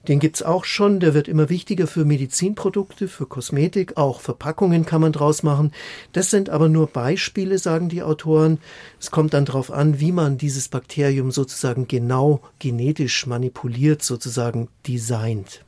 Den 0.09 0.19
gibt's 0.19 0.43
auch 0.43 0.64
schon, 0.64 0.99
der 0.99 1.14
wird 1.14 1.29
immer 1.29 1.49
wichtiger 1.49 1.87
für 1.87 2.05
Medizinprodukte, 2.05 3.07
für 3.07 3.26
Kosmetik, 3.26 3.97
auch 3.97 4.21
Verpackungen 4.21 4.85
kann 4.85 5.00
man 5.00 5.12
draus 5.12 5.45
machen. 5.45 5.71
Das 6.12 6.31
sind 6.31 6.50
aber 6.50 6.69
nur 6.69 6.88
Beispiele, 6.88 7.57
sagen 7.59 7.88
die 7.88 8.03
Autoren. 8.03 8.59
Es 8.99 9.12
kommt 9.12 9.33
dann 9.33 9.45
darauf 9.45 9.71
an, 9.71 10.00
wie 10.00 10.11
man 10.11 10.37
dieses 10.37 10.69
Bakterium 10.69 11.31
sozusagen 11.31 11.87
genau 11.87 12.41
genetisch 12.59 13.29
manipuliert, 13.29 14.03
sozusagen 14.03 14.69
designt. 14.88 15.64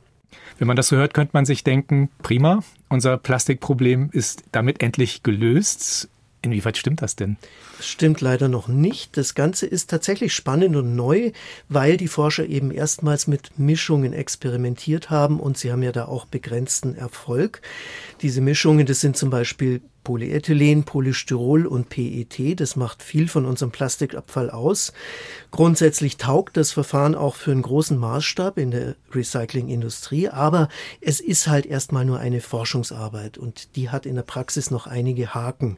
Wenn 0.58 0.66
man 0.66 0.76
das 0.76 0.88
so 0.88 0.96
hört, 0.96 1.14
könnte 1.14 1.30
man 1.34 1.46
sich 1.46 1.62
denken, 1.62 2.10
prima, 2.22 2.64
unser 2.88 3.18
Plastikproblem 3.18 4.10
ist 4.12 4.42
damit 4.50 4.82
endlich 4.82 5.22
gelöst. 5.22 6.08
Inwieweit 6.46 6.76
stimmt 6.76 7.02
das 7.02 7.16
denn? 7.16 7.38
Das 7.76 7.88
stimmt 7.88 8.20
leider 8.20 8.46
noch 8.46 8.68
nicht. 8.68 9.16
Das 9.16 9.34
Ganze 9.34 9.66
ist 9.66 9.90
tatsächlich 9.90 10.32
spannend 10.32 10.76
und 10.76 10.94
neu, 10.94 11.32
weil 11.68 11.96
die 11.96 12.06
Forscher 12.06 12.46
eben 12.46 12.70
erstmals 12.70 13.26
mit 13.26 13.58
Mischungen 13.58 14.12
experimentiert 14.12 15.10
haben 15.10 15.40
und 15.40 15.58
sie 15.58 15.72
haben 15.72 15.82
ja 15.82 15.90
da 15.90 16.04
auch 16.04 16.24
begrenzten 16.24 16.94
Erfolg. 16.94 17.62
Diese 18.22 18.40
Mischungen, 18.40 18.86
das 18.86 19.00
sind 19.00 19.16
zum 19.16 19.28
Beispiel 19.28 19.80
Polyethylen, 20.06 20.84
Polystyrol 20.84 21.66
und 21.66 21.88
PET. 21.88 22.60
Das 22.60 22.76
macht 22.76 23.02
viel 23.02 23.26
von 23.26 23.44
unserem 23.44 23.72
Plastikabfall 23.72 24.50
aus. 24.50 24.92
Grundsätzlich 25.50 26.16
taugt 26.16 26.56
das 26.56 26.70
Verfahren 26.70 27.16
auch 27.16 27.34
für 27.34 27.50
einen 27.50 27.62
großen 27.62 27.98
Maßstab 27.98 28.56
in 28.56 28.70
der 28.70 28.94
Recyclingindustrie, 29.12 30.28
aber 30.28 30.68
es 31.00 31.18
ist 31.18 31.48
halt 31.48 31.66
erstmal 31.66 32.04
nur 32.04 32.20
eine 32.20 32.40
Forschungsarbeit 32.40 33.36
und 33.36 33.74
die 33.74 33.90
hat 33.90 34.06
in 34.06 34.14
der 34.14 34.22
Praxis 34.22 34.70
noch 34.70 34.86
einige 34.86 35.34
Haken. 35.34 35.76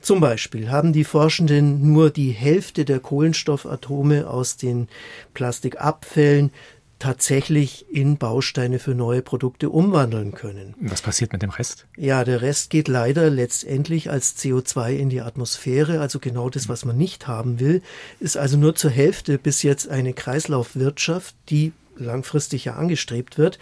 Zum 0.00 0.20
Beispiel 0.20 0.70
haben 0.70 0.92
die 0.92 1.02
Forschenden 1.02 1.92
nur 1.92 2.10
die 2.10 2.30
Hälfte 2.30 2.84
der 2.84 3.00
Kohlenstoffatome 3.00 4.30
aus 4.30 4.56
den 4.56 4.86
Plastikabfällen 5.34 6.52
tatsächlich 6.98 7.86
in 7.90 8.16
Bausteine 8.16 8.78
für 8.78 8.94
neue 8.94 9.22
Produkte 9.22 9.70
umwandeln 9.70 10.32
können. 10.32 10.74
Was 10.80 11.02
passiert 11.02 11.32
mit 11.32 11.42
dem 11.42 11.50
Rest? 11.50 11.86
Ja, 11.96 12.24
der 12.24 12.40
Rest 12.42 12.70
geht 12.70 12.88
leider 12.88 13.28
letztendlich 13.28 14.10
als 14.10 14.36
CO2 14.38 14.92
in 14.92 15.08
die 15.10 15.20
Atmosphäre, 15.20 16.00
also 16.00 16.18
genau 16.18 16.48
das, 16.48 16.68
was 16.68 16.84
man 16.84 16.96
nicht 16.96 17.26
haben 17.26 17.60
will, 17.60 17.82
ist 18.18 18.36
also 18.36 18.56
nur 18.56 18.74
zur 18.74 18.90
Hälfte 18.90 19.38
bis 19.38 19.62
jetzt 19.62 19.88
eine 19.88 20.14
Kreislaufwirtschaft, 20.14 21.34
die 21.50 21.72
langfristig 21.98 22.64
ja 22.64 22.74
angestrebt 22.74 23.38
wird. 23.38 23.58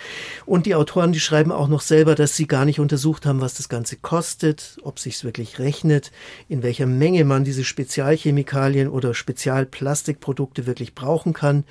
Und 0.46 0.66
die 0.66 0.74
Autoren, 0.74 1.12
die 1.12 1.20
schreiben 1.20 1.52
auch 1.52 1.68
noch 1.68 1.80
selber, 1.80 2.14
dass 2.14 2.36
sie 2.36 2.46
gar 2.46 2.64
nicht 2.64 2.80
untersucht 2.80 3.26
haben, 3.26 3.40
was 3.40 3.54
das 3.54 3.68
Ganze 3.68 3.96
kostet, 3.96 4.78
ob 4.82 4.98
sich's 4.98 5.24
wirklich 5.24 5.58
rechnet, 5.58 6.10
in 6.48 6.62
welcher 6.62 6.86
Menge 6.86 7.24
man 7.24 7.44
diese 7.44 7.64
Spezialchemikalien 7.64 8.88
oder 8.88 9.14
Spezialplastikprodukte 9.14 10.66
wirklich 10.66 10.94
brauchen 10.94 11.32
kann. 11.32 11.64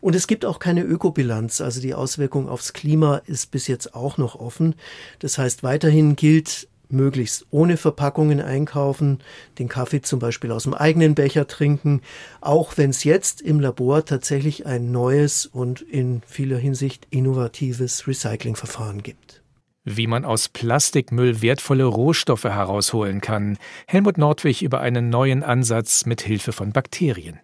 Und 0.00 0.14
es 0.14 0.26
gibt 0.26 0.44
auch 0.44 0.58
keine 0.58 0.82
Ökobilanz, 0.82 1.60
also 1.60 1.80
die 1.80 1.94
Auswirkung 1.94 2.48
aufs 2.48 2.72
Klima 2.72 3.18
ist 3.26 3.50
bis 3.50 3.66
jetzt 3.66 3.94
auch 3.94 4.18
noch 4.18 4.34
offen. 4.34 4.74
Das 5.18 5.38
heißt, 5.38 5.62
weiterhin 5.62 6.16
gilt, 6.16 6.68
möglichst 6.92 7.46
ohne 7.50 7.76
Verpackungen 7.76 8.40
einkaufen, 8.40 9.18
den 9.58 9.68
Kaffee 9.68 10.00
zum 10.00 10.18
Beispiel 10.18 10.52
aus 10.52 10.64
dem 10.64 10.74
eigenen 10.74 11.14
Becher 11.14 11.46
trinken, 11.46 12.02
auch 12.40 12.76
wenn 12.76 12.90
es 12.90 13.04
jetzt 13.04 13.40
im 13.40 13.60
Labor 13.60 14.04
tatsächlich 14.04 14.66
ein 14.66 14.92
neues 14.92 15.46
und 15.46 15.80
in 15.80 16.22
vieler 16.26 16.58
Hinsicht 16.58 17.06
innovatives 17.10 18.06
Recyclingverfahren 18.06 19.02
gibt. 19.02 19.42
Wie 19.84 20.06
man 20.06 20.24
aus 20.24 20.48
Plastikmüll 20.48 21.40
wertvolle 21.40 21.84
Rohstoffe 21.84 22.44
herausholen 22.44 23.20
kann. 23.20 23.56
Helmut 23.86 24.18
Nordwig 24.18 24.62
über 24.62 24.80
einen 24.80 25.08
neuen 25.08 25.42
Ansatz 25.42 26.04
mit 26.04 26.20
Hilfe 26.20 26.52
von 26.52 26.72
Bakterien. 26.72 27.40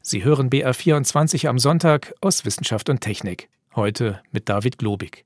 Sie 0.00 0.24
hören 0.24 0.48
BR24 0.48 1.48
am 1.48 1.58
Sonntag 1.58 2.14
aus 2.20 2.44
Wissenschaft 2.44 2.88
und 2.88 3.00
Technik. 3.00 3.48
Heute 3.74 4.22
mit 4.32 4.48
David 4.48 4.78
Globig. 4.78 5.24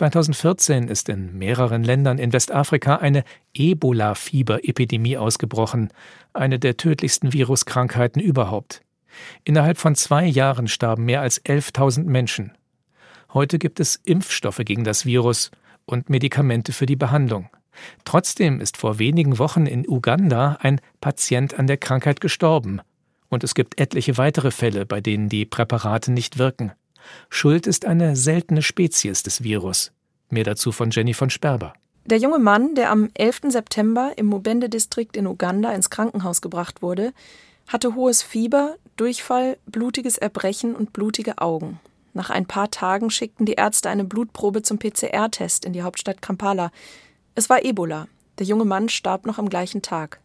2014 0.00 0.88
ist 0.88 1.10
in 1.10 1.36
mehreren 1.36 1.84
Ländern 1.84 2.16
in 2.16 2.32
Westafrika 2.32 2.96
eine 2.96 3.22
Ebola-Fieberepidemie 3.52 5.18
ausgebrochen, 5.18 5.92
eine 6.32 6.58
der 6.58 6.78
tödlichsten 6.78 7.34
Viruskrankheiten 7.34 8.22
überhaupt. 8.22 8.80
Innerhalb 9.44 9.76
von 9.76 9.94
zwei 9.94 10.24
Jahren 10.24 10.68
starben 10.68 11.04
mehr 11.04 11.20
als 11.20 11.44
11.000 11.44 12.04
Menschen. 12.04 12.56
Heute 13.34 13.58
gibt 13.58 13.78
es 13.78 13.96
Impfstoffe 13.96 14.62
gegen 14.64 14.84
das 14.84 15.04
Virus 15.04 15.50
und 15.84 16.08
Medikamente 16.08 16.72
für 16.72 16.86
die 16.86 16.96
Behandlung. 16.96 17.50
Trotzdem 18.06 18.58
ist 18.58 18.78
vor 18.78 18.98
wenigen 18.98 19.38
Wochen 19.38 19.66
in 19.66 19.86
Uganda 19.86 20.56
ein 20.62 20.80
Patient 21.02 21.58
an 21.58 21.66
der 21.66 21.76
Krankheit 21.76 22.22
gestorben. 22.22 22.80
Und 23.28 23.44
es 23.44 23.54
gibt 23.54 23.78
etliche 23.78 24.16
weitere 24.16 24.50
Fälle, 24.50 24.86
bei 24.86 25.02
denen 25.02 25.28
die 25.28 25.44
Präparate 25.44 26.10
nicht 26.10 26.38
wirken. 26.38 26.72
Schuld 27.28 27.66
ist 27.66 27.84
eine 27.84 28.16
seltene 28.16 28.62
Spezies 28.62 29.22
des 29.22 29.42
Virus. 29.42 29.92
Mehr 30.28 30.44
dazu 30.44 30.72
von 30.72 30.90
Jenny 30.90 31.14
von 31.14 31.30
Sperber. 31.30 31.72
Der 32.04 32.18
junge 32.18 32.38
Mann, 32.38 32.74
der 32.74 32.90
am 32.90 33.10
11. 33.14 33.42
September 33.48 34.12
im 34.16 34.26
Mubende-Distrikt 34.26 35.16
in 35.16 35.26
Uganda 35.26 35.72
ins 35.72 35.90
Krankenhaus 35.90 36.40
gebracht 36.40 36.82
wurde, 36.82 37.12
hatte 37.66 37.94
hohes 37.94 38.22
Fieber, 38.22 38.76
Durchfall, 38.96 39.58
blutiges 39.66 40.18
Erbrechen 40.18 40.74
und 40.74 40.92
blutige 40.92 41.38
Augen. 41.38 41.78
Nach 42.12 42.30
ein 42.30 42.46
paar 42.46 42.70
Tagen 42.70 43.10
schickten 43.10 43.46
die 43.46 43.54
Ärzte 43.54 43.88
eine 43.88 44.04
Blutprobe 44.04 44.62
zum 44.62 44.78
PCR-Test 44.78 45.64
in 45.64 45.72
die 45.72 45.82
Hauptstadt 45.82 46.22
Kampala. 46.22 46.72
Es 47.34 47.48
war 47.48 47.64
Ebola. 47.64 48.08
Der 48.38 48.46
junge 48.46 48.64
Mann 48.64 48.88
starb 48.88 49.26
noch 49.26 49.38
am 49.38 49.48
gleichen 49.48 49.82
Tag. 49.82 50.20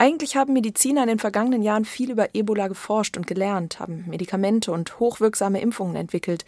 Eigentlich 0.00 0.34
haben 0.34 0.54
Mediziner 0.54 1.02
in 1.02 1.08
den 1.08 1.18
vergangenen 1.18 1.60
Jahren 1.60 1.84
viel 1.84 2.10
über 2.10 2.34
Ebola 2.34 2.68
geforscht 2.68 3.18
und 3.18 3.26
gelernt, 3.26 3.80
haben 3.80 4.06
Medikamente 4.08 4.72
und 4.72 4.98
hochwirksame 4.98 5.60
Impfungen 5.60 5.94
entwickelt. 5.94 6.46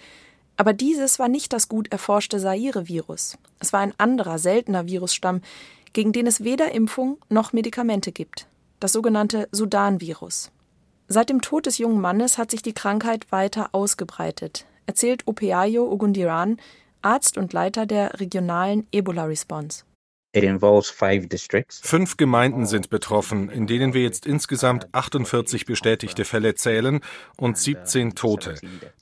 Aber 0.56 0.72
dieses 0.72 1.18
war 1.18 1.28
nicht 1.28 1.52
das 1.52 1.68
gut 1.68 1.92
erforschte 1.92 2.40
Saire-Virus. 2.40 3.36
Es 3.60 3.74
war 3.74 3.80
ein 3.80 3.92
anderer, 3.98 4.38
seltener 4.38 4.86
Virusstamm, 4.86 5.42
gegen 5.92 6.12
den 6.12 6.26
es 6.26 6.44
weder 6.44 6.72
Impfung 6.72 7.18
noch 7.28 7.52
Medikamente 7.52 8.10
gibt. 8.10 8.46
Das 8.80 8.92
sogenannte 8.92 9.50
Sudan-Virus. 9.52 10.50
Seit 11.08 11.28
dem 11.28 11.42
Tod 11.42 11.66
des 11.66 11.76
jungen 11.76 12.00
Mannes 12.00 12.38
hat 12.38 12.50
sich 12.50 12.62
die 12.62 12.72
Krankheit 12.72 13.30
weiter 13.32 13.68
ausgebreitet, 13.72 14.64
erzählt 14.86 15.28
Opeayo 15.28 15.92
Ogundiran, 15.92 16.56
Arzt 17.02 17.36
und 17.36 17.52
Leiter 17.52 17.84
der 17.84 18.18
regionalen 18.18 18.86
Ebola-Response. 18.92 19.84
Fünf 21.82 22.16
Gemeinden 22.16 22.66
sind 22.66 22.88
betroffen, 22.88 23.50
in 23.50 23.66
denen 23.66 23.92
wir 23.92 24.02
jetzt 24.02 24.24
insgesamt 24.24 24.88
48 24.92 25.66
bestätigte 25.66 26.24
Fälle 26.24 26.54
zählen 26.54 27.00
und 27.36 27.58
17 27.58 28.14
Tote. 28.14 28.54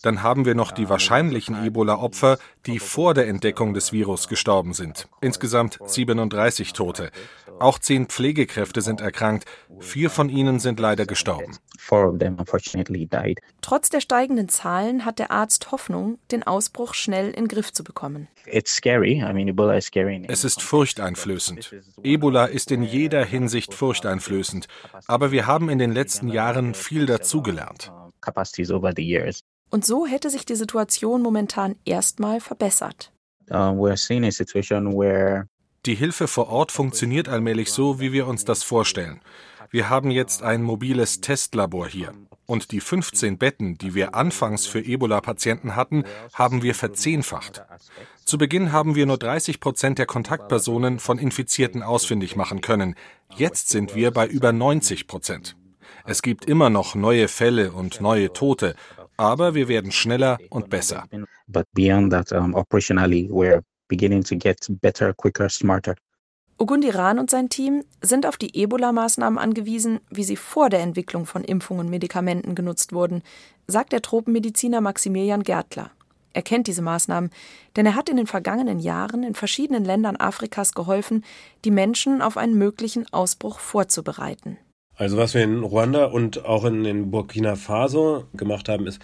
Dann 0.02 0.22
haben 0.22 0.44
wir 0.44 0.56
noch 0.56 0.72
die 0.72 0.88
wahrscheinlichen 0.88 1.64
Ebola-Opfer, 1.64 2.38
die 2.66 2.80
vor 2.80 3.14
der 3.14 3.28
Entdeckung 3.28 3.74
des 3.74 3.92
Virus 3.92 4.26
gestorben 4.26 4.72
sind. 4.72 5.08
Insgesamt 5.20 5.78
37 5.84 6.72
Tote. 6.72 7.10
Auch 7.60 7.78
zehn 7.78 8.06
Pflegekräfte 8.06 8.80
sind 8.80 9.00
erkrankt. 9.00 9.44
Vier 9.80 10.10
von 10.10 10.30
ihnen 10.30 10.58
sind 10.58 10.80
leider 10.80 11.06
gestorben. 11.06 11.58
Trotz 13.60 13.90
der 13.90 14.00
steigenden 14.00 14.48
Zahlen 14.48 15.04
hat 15.04 15.18
der 15.18 15.30
Arzt 15.30 15.70
Hoffnung, 15.70 16.18
den 16.30 16.42
Ausbruch 16.42 16.94
schnell 16.94 17.28
in 17.28 17.44
den 17.44 17.48
Griff 17.48 17.72
zu 17.72 17.84
bekommen. 17.84 18.28
Es 20.28 20.44
ist 20.44 20.62
furchteinflößend. 20.62 21.74
Ebola 22.02 22.46
ist 22.46 22.70
in 22.70 22.82
jeder 22.82 23.24
Hinsicht 23.24 23.74
furchteinflößend. 23.74 24.66
Aber 25.06 25.30
wir 25.30 25.46
haben 25.46 25.68
in 25.68 25.78
den 25.78 25.92
letzten 25.92 26.28
Jahren 26.28 26.74
viel 26.74 27.06
dazugelernt. 27.06 27.92
Und 29.70 29.84
so 29.84 30.06
hätte 30.06 30.30
sich 30.30 30.44
die 30.44 30.56
Situation 30.56 31.22
momentan 31.22 31.76
erstmal 31.84 32.40
verbessert. 32.40 33.12
Die 35.86 35.94
Hilfe 35.94 36.28
vor 36.28 36.48
Ort 36.48 36.72
funktioniert 36.72 37.28
allmählich 37.28 37.72
so, 37.72 38.00
wie 38.00 38.12
wir 38.12 38.26
uns 38.26 38.44
das 38.44 38.62
vorstellen. 38.62 39.20
Wir 39.70 39.88
haben 39.88 40.10
jetzt 40.10 40.42
ein 40.42 40.62
mobiles 40.62 41.20
Testlabor 41.20 41.88
hier. 41.88 42.12
Und 42.50 42.72
die 42.72 42.80
15 42.80 43.38
Betten, 43.38 43.78
die 43.78 43.94
wir 43.94 44.16
anfangs 44.16 44.66
für 44.66 44.80
Ebola-Patienten 44.80 45.76
hatten, 45.76 46.02
haben 46.34 46.64
wir 46.64 46.74
verzehnfacht. 46.74 47.62
Zu 48.24 48.38
Beginn 48.38 48.72
haben 48.72 48.96
wir 48.96 49.06
nur 49.06 49.18
30 49.18 49.60
Prozent 49.60 50.00
der 50.00 50.06
Kontaktpersonen 50.06 50.98
von 50.98 51.20
Infizierten 51.20 51.84
ausfindig 51.84 52.34
machen 52.34 52.60
können. 52.60 52.96
Jetzt 53.36 53.68
sind 53.68 53.94
wir 53.94 54.10
bei 54.10 54.26
über 54.26 54.52
90 54.52 55.06
Prozent. 55.06 55.56
Es 56.04 56.22
gibt 56.22 56.44
immer 56.46 56.70
noch 56.70 56.96
neue 56.96 57.28
Fälle 57.28 57.70
und 57.70 58.00
neue 58.00 58.32
Tote, 58.32 58.74
aber 59.16 59.54
wir 59.54 59.68
werden 59.68 59.92
schneller 59.92 60.36
und 60.48 60.70
besser. 60.70 61.04
But 61.46 61.68
beyond 61.72 62.10
that, 62.10 62.32
um, 62.32 62.56
operationally, 62.56 63.28
we're 63.30 63.62
beginning 63.86 64.24
to 64.24 64.34
get 64.36 64.58
better, 64.80 65.14
quicker, 65.14 65.48
smarter. 65.48 65.94
Ogundiran 66.60 67.18
und 67.18 67.30
sein 67.30 67.48
Team 67.48 67.84
sind 68.02 68.26
auf 68.26 68.36
die 68.36 68.54
Ebola-Maßnahmen 68.54 69.38
angewiesen, 69.38 70.00
wie 70.10 70.24
sie 70.24 70.36
vor 70.36 70.68
der 70.68 70.80
Entwicklung 70.80 71.24
von 71.24 71.42
Impfungen 71.42 71.86
und 71.86 71.90
Medikamenten 71.90 72.54
genutzt 72.54 72.92
wurden, 72.92 73.22
sagt 73.66 73.92
der 73.92 74.02
Tropenmediziner 74.02 74.82
Maximilian 74.82 75.42
Gärtler. 75.42 75.90
Er 76.34 76.42
kennt 76.42 76.66
diese 76.66 76.82
Maßnahmen, 76.82 77.30
denn 77.76 77.86
er 77.86 77.94
hat 77.94 78.10
in 78.10 78.18
den 78.18 78.26
vergangenen 78.26 78.78
Jahren 78.78 79.22
in 79.22 79.34
verschiedenen 79.34 79.86
Ländern 79.86 80.16
Afrikas 80.16 80.74
geholfen, 80.74 81.24
die 81.64 81.70
Menschen 81.70 82.20
auf 82.20 82.36
einen 82.36 82.58
möglichen 82.58 83.10
Ausbruch 83.10 83.58
vorzubereiten. 83.58 84.58
Also 84.96 85.16
was 85.16 85.32
wir 85.32 85.42
in 85.42 85.62
Ruanda 85.62 86.04
und 86.04 86.44
auch 86.44 86.66
in, 86.66 86.84
in 86.84 87.10
Burkina 87.10 87.56
Faso 87.56 88.26
gemacht 88.34 88.68
haben, 88.68 88.86
ist 88.86 89.00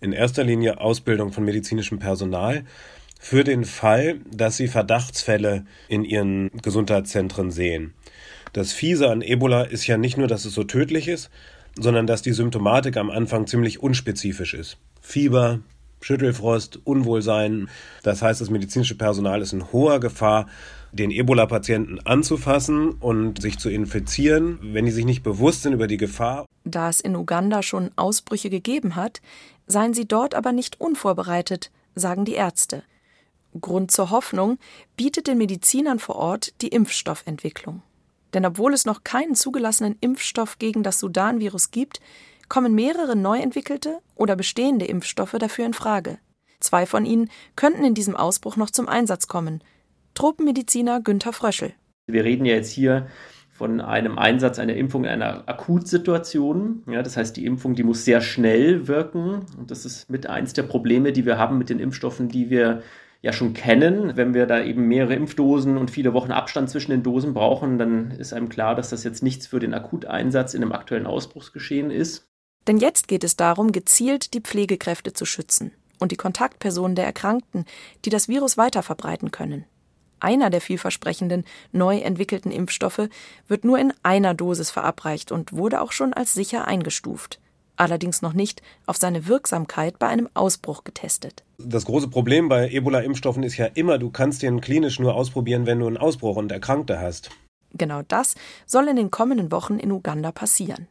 in 0.00 0.12
erster 0.12 0.44
Linie 0.44 0.80
Ausbildung 0.80 1.32
von 1.32 1.44
medizinischem 1.44 1.98
Personal 1.98 2.64
für 3.22 3.44
den 3.44 3.64
Fall, 3.64 4.18
dass 4.28 4.56
sie 4.56 4.66
Verdachtsfälle 4.66 5.64
in 5.86 6.04
ihren 6.04 6.50
Gesundheitszentren 6.60 7.52
sehen. 7.52 7.94
Das 8.52 8.72
Fiese 8.72 9.08
an 9.10 9.22
Ebola 9.22 9.62
ist 9.62 9.86
ja 9.86 9.96
nicht 9.96 10.18
nur, 10.18 10.26
dass 10.26 10.44
es 10.44 10.54
so 10.54 10.64
tödlich 10.64 11.06
ist, 11.06 11.30
sondern 11.78 12.08
dass 12.08 12.22
die 12.22 12.32
Symptomatik 12.32 12.96
am 12.96 13.10
Anfang 13.10 13.46
ziemlich 13.46 13.80
unspezifisch 13.80 14.54
ist. 14.54 14.76
Fieber, 15.00 15.60
Schüttelfrost, 16.00 16.80
Unwohlsein. 16.82 17.68
Das 18.02 18.22
heißt, 18.22 18.40
das 18.40 18.50
medizinische 18.50 18.96
Personal 18.96 19.40
ist 19.40 19.52
in 19.52 19.72
hoher 19.72 20.00
Gefahr, 20.00 20.48
den 20.90 21.12
Ebola-Patienten 21.12 22.00
anzufassen 22.00 22.90
und 22.90 23.40
sich 23.40 23.56
zu 23.56 23.70
infizieren, 23.70 24.58
wenn 24.62 24.84
die 24.84 24.90
sich 24.90 25.04
nicht 25.04 25.22
bewusst 25.22 25.62
sind 25.62 25.74
über 25.74 25.86
die 25.86 25.96
Gefahr. 25.96 26.44
Da 26.64 26.88
es 26.88 27.00
in 27.00 27.14
Uganda 27.14 27.62
schon 27.62 27.92
Ausbrüche 27.94 28.50
gegeben 28.50 28.96
hat, 28.96 29.22
seien 29.68 29.94
sie 29.94 30.08
dort 30.08 30.34
aber 30.34 30.50
nicht 30.50 30.80
unvorbereitet, 30.80 31.70
sagen 31.94 32.24
die 32.24 32.34
Ärzte. 32.34 32.82
Grund 33.60 33.90
zur 33.90 34.10
Hoffnung 34.10 34.58
bietet 34.96 35.26
den 35.26 35.38
Medizinern 35.38 35.98
vor 35.98 36.16
Ort 36.16 36.60
die 36.62 36.68
Impfstoffentwicklung. 36.68 37.82
Denn 38.34 38.46
obwohl 38.46 38.72
es 38.72 38.86
noch 38.86 39.04
keinen 39.04 39.34
zugelassenen 39.34 39.96
Impfstoff 40.00 40.58
gegen 40.58 40.82
das 40.82 40.98
Sudan-Virus 40.98 41.70
gibt, 41.70 42.00
kommen 42.48 42.74
mehrere 42.74 43.16
neu 43.16 43.38
entwickelte 43.38 43.98
oder 44.14 44.36
bestehende 44.36 44.86
Impfstoffe 44.86 45.36
dafür 45.38 45.66
in 45.66 45.74
Frage. 45.74 46.18
Zwei 46.60 46.86
von 46.86 47.04
ihnen 47.04 47.30
könnten 47.56 47.84
in 47.84 47.94
diesem 47.94 48.16
Ausbruch 48.16 48.56
noch 48.56 48.70
zum 48.70 48.88
Einsatz 48.88 49.26
kommen. 49.26 49.62
Tropenmediziner 50.14 51.00
Günther 51.00 51.32
Fröschel. 51.32 51.74
Wir 52.06 52.24
reden 52.24 52.44
ja 52.44 52.54
jetzt 52.54 52.70
hier 52.70 53.06
von 53.50 53.80
einem 53.80 54.18
Einsatz 54.18 54.58
einer 54.58 54.74
Impfung 54.74 55.04
in 55.04 55.10
einer 55.10 55.48
Akutsituation. 55.48 56.82
Ja, 56.86 57.02
das 57.02 57.16
heißt, 57.16 57.36
die 57.36 57.44
Impfung, 57.44 57.74
die 57.74 57.82
muss 57.82 58.04
sehr 58.04 58.20
schnell 58.20 58.88
wirken. 58.88 59.46
Und 59.58 59.70
das 59.70 59.84
ist 59.84 60.10
mit 60.10 60.26
eins 60.26 60.52
der 60.52 60.64
Probleme, 60.64 61.12
die 61.12 61.26
wir 61.26 61.38
haben 61.38 61.58
mit 61.58 61.70
den 61.70 61.78
Impfstoffen, 61.78 62.28
die 62.28 62.50
wir 62.50 62.82
ja 63.22 63.32
schon 63.32 63.54
kennen. 63.54 64.16
Wenn 64.16 64.34
wir 64.34 64.46
da 64.46 64.62
eben 64.62 64.86
mehrere 64.88 65.14
Impfdosen 65.14 65.78
und 65.78 65.90
viele 65.90 66.12
Wochen 66.12 66.32
Abstand 66.32 66.68
zwischen 66.68 66.90
den 66.90 67.02
Dosen 67.02 67.32
brauchen, 67.32 67.78
dann 67.78 68.10
ist 68.10 68.32
einem 68.32 68.48
klar, 68.48 68.74
dass 68.74 68.90
das 68.90 69.04
jetzt 69.04 69.22
nichts 69.22 69.46
für 69.46 69.60
den 69.60 69.72
Akuteinsatz 69.72 70.54
in 70.54 70.62
einem 70.62 70.72
aktuellen 70.72 71.06
Ausbruchsgeschehen 71.06 71.90
ist. 71.90 72.28
Denn 72.66 72.78
jetzt 72.78 73.08
geht 73.08 73.24
es 73.24 73.36
darum, 73.36 73.72
gezielt 73.72 74.34
die 74.34 74.40
Pflegekräfte 74.40 75.12
zu 75.12 75.24
schützen 75.24 75.72
und 75.98 76.12
die 76.12 76.16
Kontaktpersonen 76.16 76.96
der 76.96 77.06
Erkrankten, 77.06 77.64
die 78.04 78.10
das 78.10 78.28
Virus 78.28 78.56
weiterverbreiten 78.56 79.30
können. 79.30 79.64
Einer 80.20 80.50
der 80.50 80.60
vielversprechenden, 80.60 81.44
neu 81.72 81.98
entwickelten 81.98 82.52
Impfstoffe 82.52 83.08
wird 83.48 83.64
nur 83.64 83.78
in 83.78 83.92
einer 84.04 84.34
Dosis 84.34 84.70
verabreicht 84.70 85.32
und 85.32 85.52
wurde 85.52 85.80
auch 85.80 85.90
schon 85.90 86.12
als 86.12 86.34
sicher 86.34 86.68
eingestuft 86.68 87.40
allerdings 87.82 88.22
noch 88.22 88.32
nicht 88.32 88.62
auf 88.86 88.96
seine 88.96 89.26
Wirksamkeit 89.26 89.98
bei 89.98 90.06
einem 90.06 90.28
Ausbruch 90.34 90.84
getestet. 90.84 91.42
Das 91.58 91.84
große 91.84 92.08
Problem 92.08 92.48
bei 92.48 92.70
Ebola-Impfstoffen 92.70 93.42
ist 93.42 93.56
ja 93.56 93.66
immer, 93.66 93.98
du 93.98 94.10
kannst 94.10 94.42
den 94.42 94.60
klinisch 94.60 94.98
nur 94.98 95.14
ausprobieren, 95.14 95.66
wenn 95.66 95.80
du 95.80 95.86
einen 95.86 95.96
Ausbruch 95.96 96.36
und 96.36 96.52
Erkrankte 96.52 97.00
hast. 97.00 97.30
Genau 97.74 98.02
das 98.02 98.34
soll 98.66 98.88
in 98.88 98.96
den 98.96 99.10
kommenden 99.10 99.50
Wochen 99.50 99.78
in 99.78 99.90
Uganda 99.90 100.30
passieren. 100.30 100.88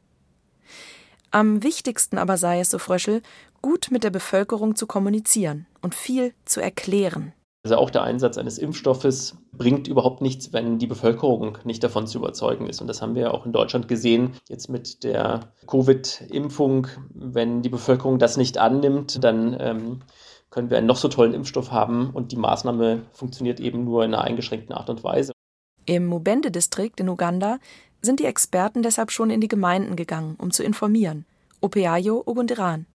Am 1.31 1.63
wichtigsten 1.63 2.17
aber 2.17 2.37
sei 2.37 2.59
es, 2.59 2.69
so 2.69 2.77
Fröschel, 2.77 3.21
gut 3.61 3.87
mit 3.89 4.03
der 4.03 4.09
Bevölkerung 4.09 4.75
zu 4.75 4.85
kommunizieren 4.85 5.65
und 5.81 5.95
viel 5.95 6.33
zu 6.45 6.59
erklären. 6.59 7.33
Also 7.63 7.75
auch 7.75 7.91
der 7.91 8.01
Einsatz 8.01 8.39
eines 8.39 8.57
Impfstoffes 8.57 9.37
bringt 9.51 9.87
überhaupt 9.87 10.21
nichts, 10.21 10.51
wenn 10.51 10.79
die 10.79 10.87
Bevölkerung 10.87 11.59
nicht 11.63 11.83
davon 11.83 12.07
zu 12.07 12.17
überzeugen 12.17 12.67
ist. 12.67 12.81
Und 12.81 12.87
das 12.87 13.03
haben 13.03 13.13
wir 13.13 13.33
auch 13.33 13.45
in 13.45 13.51
Deutschland 13.51 13.87
gesehen, 13.87 14.31
jetzt 14.49 14.67
mit 14.67 15.03
der 15.03 15.51
Covid-Impfung. 15.67 16.87
Wenn 17.13 17.61
die 17.61 17.69
Bevölkerung 17.69 18.17
das 18.17 18.35
nicht 18.35 18.57
annimmt, 18.57 19.23
dann 19.23 19.55
ähm, 19.59 19.99
können 20.49 20.71
wir 20.71 20.79
einen 20.79 20.87
noch 20.87 20.95
so 20.97 21.07
tollen 21.07 21.35
Impfstoff 21.35 21.71
haben 21.71 22.09
und 22.09 22.31
die 22.31 22.35
Maßnahme 22.35 23.03
funktioniert 23.11 23.59
eben 23.59 23.83
nur 23.83 24.03
in 24.03 24.13
einer 24.13 24.23
eingeschränkten 24.23 24.75
Art 24.75 24.89
und 24.89 25.03
Weise. 25.03 25.31
Im 25.85 26.07
Mubende-Distrikt 26.07 26.99
in 26.99 27.09
Uganda 27.09 27.59
sind 28.01 28.19
die 28.19 28.25
Experten 28.25 28.81
deshalb 28.81 29.11
schon 29.11 29.29
in 29.29 29.39
die 29.39 29.47
Gemeinden 29.47 29.95
gegangen, 29.95 30.35
um 30.39 30.51
zu 30.51 30.63
informieren. 30.63 31.25
Opeayo 31.61 32.23
Ogundiran. 32.25 32.87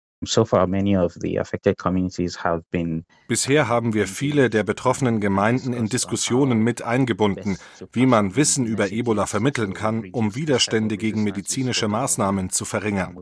Bisher 3.28 3.68
haben 3.68 3.94
wir 3.94 4.08
viele 4.08 4.50
der 4.50 4.64
betroffenen 4.64 5.20
Gemeinden 5.20 5.74
in 5.74 5.88
Diskussionen 5.88 6.60
mit 6.60 6.82
eingebunden, 6.82 7.58
wie 7.92 8.06
man 8.06 8.36
Wissen 8.36 8.66
über 8.66 8.92
Ebola 8.92 9.26
vermitteln 9.26 9.74
kann, 9.74 10.10
um 10.12 10.36
Widerstände 10.36 10.98
gegen 10.98 11.24
medizinische 11.24 11.88
Maßnahmen 11.88 12.50
zu 12.50 12.66
verringern. 12.66 13.18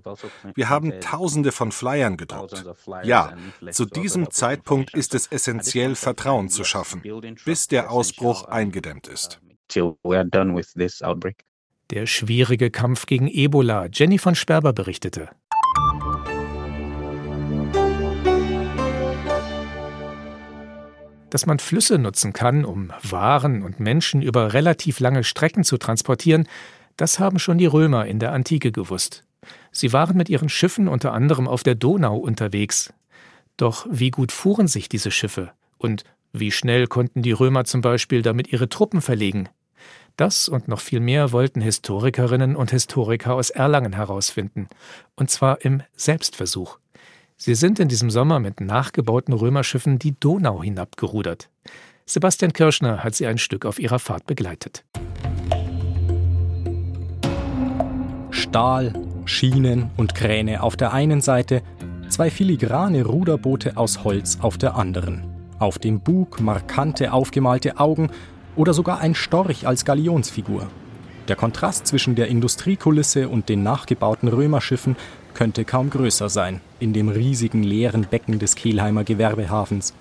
Wir 0.56 0.70
haben 0.70 0.94
Tausende 1.02 1.52
von 1.52 1.72
Flyern 1.72 2.18
gedruckt. 2.18 2.66
Ja, 3.04 3.34
zu 3.72 3.86
diesem 3.86 4.30
Zeitpunkt 4.32 4.94
ist 4.94 5.16
es 5.16 5.28
essentiell, 5.28 5.96
Vertrauen 5.96 6.50
zu 6.50 6.64
schaffen, 6.64 7.02
bis 7.46 7.68
der 7.68 7.92
Ausbruch 7.92 8.46
eingedämmt 8.46 9.08
ist. 9.08 9.40
Der 11.90 12.06
schwierige 12.06 12.72
Kampf 12.72 13.06
gegen 13.06 13.28
Ebola. 13.28 13.88
Jenny 13.92 14.18
von 14.18 14.36
Sperber 14.36 14.74
berichtete. 14.74 15.30
Dass 21.34 21.48
man 21.48 21.58
Flüsse 21.58 21.98
nutzen 21.98 22.32
kann, 22.32 22.64
um 22.64 22.92
Waren 23.02 23.64
und 23.64 23.80
Menschen 23.80 24.22
über 24.22 24.54
relativ 24.54 25.00
lange 25.00 25.24
Strecken 25.24 25.64
zu 25.64 25.80
transportieren, 25.80 26.48
das 26.96 27.18
haben 27.18 27.40
schon 27.40 27.58
die 27.58 27.66
Römer 27.66 28.06
in 28.06 28.20
der 28.20 28.34
Antike 28.34 28.72
gewusst. 28.72 29.24
Sie 29.72 29.94
waren 29.94 30.16
mit 30.16 30.30
ihren 30.30 30.48
Schiffen 30.48 30.88
unter 30.88 31.12
anderem 31.12 31.48
auf 31.48 31.64
der 31.64 31.74
Donau 31.74 32.18
unterwegs. 32.18 32.94
Doch 33.58 33.88
wie 33.90 34.12
gut 34.12 34.32
fuhren 34.32 34.68
sich 34.68 34.90
diese 34.90 35.10
Schiffe? 35.10 35.52
Und 35.80 36.04
wie 36.34 36.52
schnell 36.52 36.86
konnten 36.86 37.24
die 37.24 37.32
Römer 37.32 37.66
zum 37.66 37.82
Beispiel 37.82 38.22
damit 38.22 38.54
ihre 38.54 38.70
Truppen 38.70 39.02
verlegen? 39.02 39.50
Das 40.18 40.48
und 40.48 40.68
noch 40.68 40.82
viel 40.82 41.00
mehr 41.00 41.32
wollten 41.32 41.62
Historikerinnen 41.62 42.56
und 42.56 42.70
Historiker 42.70 43.34
aus 43.34 43.50
Erlangen 43.50 43.94
herausfinden, 43.94 44.70
und 45.16 45.32
zwar 45.32 45.66
im 45.66 45.82
Selbstversuch. 45.96 46.78
Sie 47.46 47.56
sind 47.56 47.78
in 47.78 47.90
diesem 47.90 48.10
Sommer 48.10 48.40
mit 48.40 48.62
nachgebauten 48.62 49.34
Römerschiffen 49.34 50.00
die 50.00 50.18
Donau 50.18 50.64
hinabgerudert. 50.64 51.50
Sebastian 52.06 52.54
Kirschner 52.54 53.04
hat 53.04 53.16
sie 53.16 53.28
ein 53.28 53.38
Stück 53.38 53.66
auf 53.66 53.80
ihrer 53.80 54.00
Fahrt 54.00 54.26
begleitet. 54.26 54.86
Stahl, 58.30 58.94
Schienen 59.26 59.92
und 59.98 60.16
Kräne 60.16 60.64
auf 60.64 60.78
der 60.78 60.94
einen 60.94 61.20
Seite, 61.20 61.64
zwei 62.08 62.32
filigrane 62.32 63.04
Ruderboote 63.04 63.76
aus 63.76 64.06
Holz 64.06 64.38
auf 64.42 64.58
der 64.58 64.78
anderen. 64.78 65.26
Auf 65.60 65.80
dem 65.80 66.00
Bug 66.00 66.40
markante 66.40 67.12
aufgemalte 67.12 67.78
Augen 67.78 68.10
oder 68.56 68.74
sogar 68.74 69.02
ein 69.02 69.16
Storch 69.16 69.68
als 69.68 69.84
Galionsfigur. 69.84 70.70
Der 71.28 71.36
Kontrast 71.36 71.88
zwischen 71.88 72.16
der 72.16 72.30
Industriekulisse 72.30 73.28
und 73.28 73.50
den 73.50 73.64
nachgebauten 73.64 74.30
Römerschiffen 74.30 74.96
könnte 75.34 75.66
kaum 75.66 75.90
größer 75.90 76.30
sein, 76.30 76.62
in 76.80 76.94
dem 76.94 77.10
riesigen 77.10 77.64
leeren 77.64 78.08
Becken 78.10 78.40
des 78.40 78.56
Kelheimer 78.56 79.04
Gewerbehafens. 79.04 79.94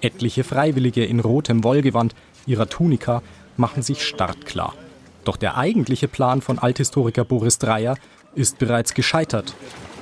Etliche 0.00 0.44
Freiwillige 0.44 1.04
in 1.04 1.20
rotem 1.20 1.64
Wollgewand, 1.64 2.14
ihrer 2.46 2.68
Tunika, 2.68 3.22
machen 3.56 3.82
sich 3.82 4.04
startklar. 4.04 4.74
Doch 5.24 5.36
der 5.36 5.56
eigentliche 5.56 6.08
Plan 6.08 6.40
von 6.40 6.58
Althistoriker 6.58 7.24
Boris 7.24 7.58
Dreyer 7.58 7.96
ist 8.34 8.58
bereits 8.58 8.94
gescheitert. 8.94 9.54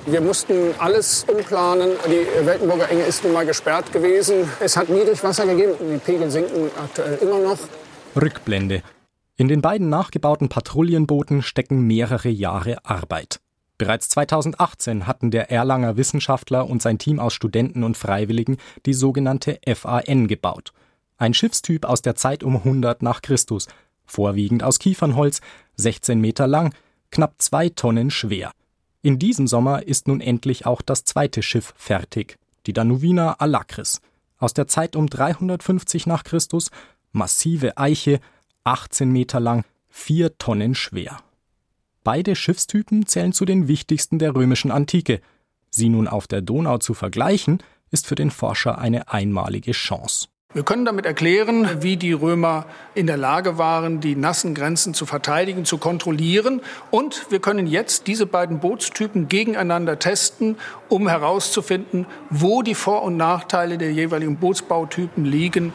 Wir 0.06 0.20
mussten 0.20 0.74
alles 0.78 1.24
umplanen. 1.26 1.90
Die 2.06 2.46
Weltenburger 2.46 2.90
Enge 2.90 3.04
ist 3.04 3.24
nun 3.24 3.32
mal 3.32 3.46
gesperrt 3.46 3.90
gewesen. 3.90 4.50
Es 4.60 4.76
hat 4.76 4.90
Niedrigwasser 4.90 5.46
gegeben. 5.46 5.72
Die 5.80 5.96
Pegel 5.96 6.30
sinken 6.30 6.70
aktuell 6.76 7.18
immer 7.22 7.38
noch. 7.38 7.58
Rückblende. 8.20 8.82
In 9.36 9.48
den 9.48 9.62
beiden 9.62 9.88
nachgebauten 9.88 10.50
Patrouillenbooten 10.50 11.42
stecken 11.42 11.86
mehrere 11.86 12.28
Jahre 12.28 12.84
Arbeit. 12.84 13.40
Bereits 13.76 14.08
2018 14.10 15.06
hatten 15.06 15.30
der 15.30 15.50
Erlanger 15.50 15.96
Wissenschaftler 15.96 16.68
und 16.68 16.80
sein 16.80 16.98
Team 16.98 17.18
aus 17.18 17.34
Studenten 17.34 17.82
und 17.82 17.96
Freiwilligen 17.96 18.58
die 18.86 18.94
sogenannte 18.94 19.58
FAN 19.66 20.28
gebaut. 20.28 20.72
Ein 21.16 21.34
Schiffstyp 21.34 21.84
aus 21.84 22.00
der 22.02 22.14
Zeit 22.14 22.44
um 22.44 22.56
100 22.56 23.02
nach 23.02 23.20
Christus, 23.20 23.66
vorwiegend 24.06 24.62
aus 24.62 24.78
Kiefernholz, 24.78 25.40
16 25.76 26.20
Meter 26.20 26.46
lang, 26.46 26.72
knapp 27.10 27.34
zwei 27.38 27.68
Tonnen 27.68 28.10
schwer. 28.10 28.52
In 29.02 29.18
diesem 29.18 29.46
Sommer 29.46 29.86
ist 29.86 30.08
nun 30.08 30.20
endlich 30.20 30.66
auch 30.66 30.80
das 30.80 31.04
zweite 31.04 31.42
Schiff 31.42 31.74
fertig, 31.76 32.38
die 32.66 32.72
Danuvina 32.72 33.34
Alakris. 33.34 34.00
Aus 34.38 34.54
der 34.54 34.66
Zeit 34.66 34.96
um 34.96 35.08
350 35.08 36.06
nach 36.06 36.24
Christus, 36.24 36.70
massive 37.12 37.76
Eiche, 37.76 38.20
18 38.64 39.10
Meter 39.10 39.40
lang, 39.40 39.64
vier 39.88 40.38
Tonnen 40.38 40.74
schwer. 40.74 41.18
Beide 42.04 42.36
Schiffstypen 42.36 43.06
zählen 43.06 43.32
zu 43.32 43.46
den 43.46 43.66
wichtigsten 43.66 44.18
der 44.18 44.34
römischen 44.34 44.70
Antike. 44.70 45.22
Sie 45.70 45.88
nun 45.88 46.06
auf 46.06 46.26
der 46.26 46.42
Donau 46.42 46.76
zu 46.76 46.92
vergleichen, 46.92 47.62
ist 47.90 48.06
für 48.06 48.14
den 48.14 48.30
Forscher 48.30 48.76
eine 48.76 49.10
einmalige 49.10 49.72
Chance. 49.72 50.28
Wir 50.52 50.64
können 50.64 50.84
damit 50.84 51.06
erklären, 51.06 51.82
wie 51.82 51.96
die 51.96 52.12
Römer 52.12 52.66
in 52.94 53.06
der 53.06 53.16
Lage 53.16 53.56
waren, 53.56 54.00
die 54.00 54.16
nassen 54.16 54.54
Grenzen 54.54 54.92
zu 54.92 55.06
verteidigen, 55.06 55.64
zu 55.64 55.78
kontrollieren. 55.78 56.60
Und 56.90 57.30
wir 57.30 57.40
können 57.40 57.66
jetzt 57.66 58.06
diese 58.06 58.26
beiden 58.26 58.60
Bootstypen 58.60 59.28
gegeneinander 59.28 59.98
testen, 59.98 60.56
um 60.90 61.08
herauszufinden, 61.08 62.04
wo 62.28 62.60
die 62.60 62.74
Vor- 62.74 63.02
und 63.02 63.16
Nachteile 63.16 63.78
der 63.78 63.94
jeweiligen 63.94 64.36
Bootsbautypen 64.36 65.24
liegen. 65.24 65.72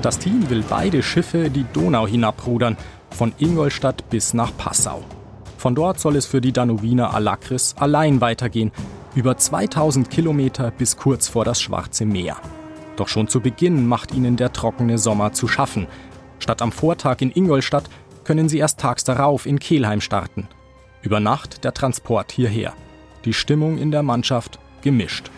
Das 0.00 0.18
Team 0.18 0.48
will 0.48 0.64
beide 0.68 1.02
Schiffe 1.02 1.50
die 1.50 1.64
Donau 1.72 2.06
hinabrudern, 2.06 2.76
von 3.12 3.32
Ingolstadt 3.38 4.08
bis 4.10 4.34
nach 4.34 4.56
Passau. 4.56 5.02
Von 5.58 5.74
dort 5.74 6.00
soll 6.00 6.16
es 6.16 6.26
für 6.26 6.40
die 6.40 6.52
Danubiner 6.52 7.14
Alakris 7.14 7.74
allein 7.78 8.20
weitergehen, 8.20 8.72
über 9.14 9.36
2000 9.36 10.10
Kilometer 10.10 10.70
bis 10.70 10.96
kurz 10.96 11.28
vor 11.28 11.44
das 11.44 11.60
Schwarze 11.60 12.04
Meer. 12.04 12.36
Doch 12.96 13.08
schon 13.08 13.28
zu 13.28 13.40
Beginn 13.40 13.86
macht 13.86 14.12
ihnen 14.12 14.36
der 14.36 14.52
trockene 14.52 14.98
Sommer 14.98 15.32
zu 15.32 15.48
schaffen. 15.48 15.86
Statt 16.38 16.62
am 16.62 16.72
Vortag 16.72 17.20
in 17.20 17.30
Ingolstadt 17.30 17.84
können 18.24 18.48
sie 18.48 18.58
erst 18.58 18.80
tags 18.80 19.04
darauf 19.04 19.46
in 19.46 19.58
Kelheim 19.58 20.00
starten. 20.00 20.48
Über 21.02 21.20
Nacht 21.20 21.64
der 21.64 21.74
Transport 21.74 22.32
hierher. 22.32 22.74
Die 23.24 23.34
Stimmung 23.34 23.78
in 23.78 23.90
der 23.90 24.02
Mannschaft 24.02 24.58
gemischt. 24.82 25.30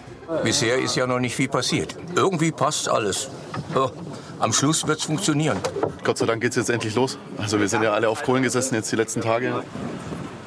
Bisher 0.43 0.79
ist 0.79 0.97
ja 0.97 1.07
noch 1.07 1.21
nicht 1.21 1.37
viel 1.37 1.49
passiert. 1.49 1.97
Irgendwie 2.17 2.51
passt 2.51 2.89
alles. 2.89 3.31
Oh, 3.75 3.91
am 4.45 4.53
Schluss 4.53 4.87
wird 4.87 4.99
es 4.99 5.05
funktionieren. 5.07 5.59
Gott 6.05 6.19
sei 6.19 6.27
Dank 6.27 6.43
geht 6.43 6.51
es 6.51 6.57
jetzt 6.57 6.69
endlich 6.69 6.95
los. 6.95 7.19
Also 7.39 7.59
wir 7.59 7.69
sind 7.69 7.83
ja 7.83 7.95
alle 7.95 8.11
auf 8.11 8.23
Kohlen 8.23 8.43
gesessen 8.43 8.75
jetzt 8.75 8.93
die 8.93 8.97
letzten 8.97 9.23
Tage. 9.23 9.65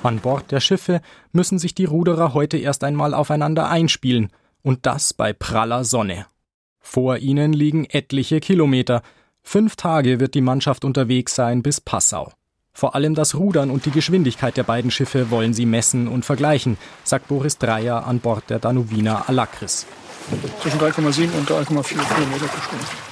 An 0.03 0.19
Bord 0.19 0.51
der 0.51 0.59
Schiffe 0.59 1.01
müssen 1.31 1.57
sich 1.57 1.73
die 1.73 1.85
Ruderer 1.85 2.35
heute 2.35 2.57
erst 2.57 2.83
einmal 2.83 3.15
aufeinander 3.15 3.67
einspielen. 3.69 4.29
Und 4.61 4.85
das 4.85 5.13
bei 5.13 5.33
praller 5.33 5.83
Sonne. 5.83 6.27
Vor 6.79 7.17
ihnen 7.17 7.53
liegen 7.53 7.85
etliche 7.85 8.39
Kilometer. 8.39 9.01
Fünf 9.41 9.75
Tage 9.75 10.19
wird 10.19 10.35
die 10.35 10.41
Mannschaft 10.41 10.85
unterwegs 10.85 11.33
sein 11.33 11.63
bis 11.63 11.81
Passau. 11.81 12.31
Vor 12.73 12.93
allem 12.93 13.15
das 13.15 13.33
Rudern 13.33 13.71
und 13.71 13.87
die 13.87 13.91
Geschwindigkeit 13.91 14.57
der 14.57 14.63
beiden 14.63 14.91
Schiffe 14.91 15.31
wollen 15.31 15.55
sie 15.55 15.65
messen 15.65 16.07
und 16.07 16.23
vergleichen, 16.23 16.77
sagt 17.03 17.29
Boris 17.29 17.57
Dreier 17.57 18.05
an 18.05 18.19
Bord 18.19 18.51
der 18.51 18.59
Danubina 18.59 19.23
Alakris. 19.27 19.87
Zwischen 20.61 20.79
3,7 20.79 21.31
und 21.35 21.49
3,4 21.49 21.83
Kilometer 21.83 22.45
pro 22.45 22.61
Stunde. 22.61 23.06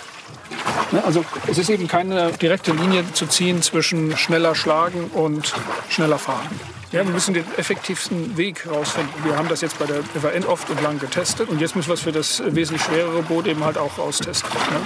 Ne, 0.91 1.04
also 1.04 1.25
es 1.47 1.58
ist 1.58 1.69
eben 1.69 1.88
keine 1.88 2.32
direkte 2.32 2.71
Linie 2.71 3.04
zu 3.13 3.25
ziehen 3.28 3.62
zwischen 3.62 4.15
schneller 4.17 4.56
Schlagen 4.56 5.06
und 5.13 5.54
schneller 5.89 6.17
Fahren. 6.17 6.47
Ja, 6.91 7.04
wir 7.04 7.12
müssen 7.12 7.34
den 7.34 7.43
effektivsten 7.58 8.38
Weg 8.38 8.65
herausfinden. 8.65 9.12
Wir 9.23 9.38
haben 9.38 9.49
das 9.49 9.62
jetzt 9.62 9.78
bei 9.80 9.86
der 9.86 10.04
FAN 10.04 10.45
oft 10.45 10.69
und 10.69 10.82
lang 10.82 10.99
getestet 10.99 11.49
und 11.49 11.60
jetzt 11.60 11.75
müssen 11.75 11.89
wir 11.89 11.95
es 11.95 12.01
für 12.01 12.12
das 12.12 12.41
wesentlich 12.45 12.84
schwerere 12.84 13.21
Boot 13.23 13.47
eben 13.47 13.63
halt 13.63 13.78
auch 13.78 13.97
austesten. 13.97 14.49
Ja. 14.54 14.82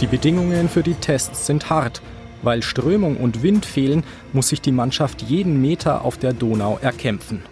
Die 0.00 0.06
Bedingungen 0.06 0.68
für 0.68 0.82
die 0.82 0.94
Tests 0.94 1.46
sind 1.46 1.70
hart. 1.70 2.02
Weil 2.42 2.62
Strömung 2.62 3.16
und 3.16 3.42
Wind 3.42 3.64
fehlen, 3.64 4.04
muss 4.34 4.48
sich 4.48 4.60
die 4.60 4.72
Mannschaft 4.72 5.22
jeden 5.22 5.62
Meter 5.62 6.04
auf 6.04 6.18
der 6.18 6.34
Donau 6.34 6.78
erkämpfen. 6.82 7.42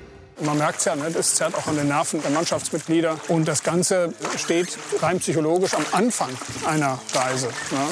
Man 0.44 0.58
merkt 0.58 0.80
es 0.80 0.86
ja, 0.86 0.96
ne? 0.96 1.10
das 1.10 1.36
zerrt 1.36 1.54
auch 1.54 1.66
an 1.68 1.76
den 1.76 1.88
Nerven 1.88 2.20
der 2.20 2.30
Mannschaftsmitglieder. 2.30 3.16
Und 3.28 3.46
das 3.46 3.62
Ganze 3.62 4.12
steht 4.36 4.76
rein 5.00 5.20
psychologisch 5.20 5.74
am 5.74 5.84
Anfang 5.92 6.30
einer 6.66 6.98
Reise. 7.14 7.46
Ne? 7.46 7.86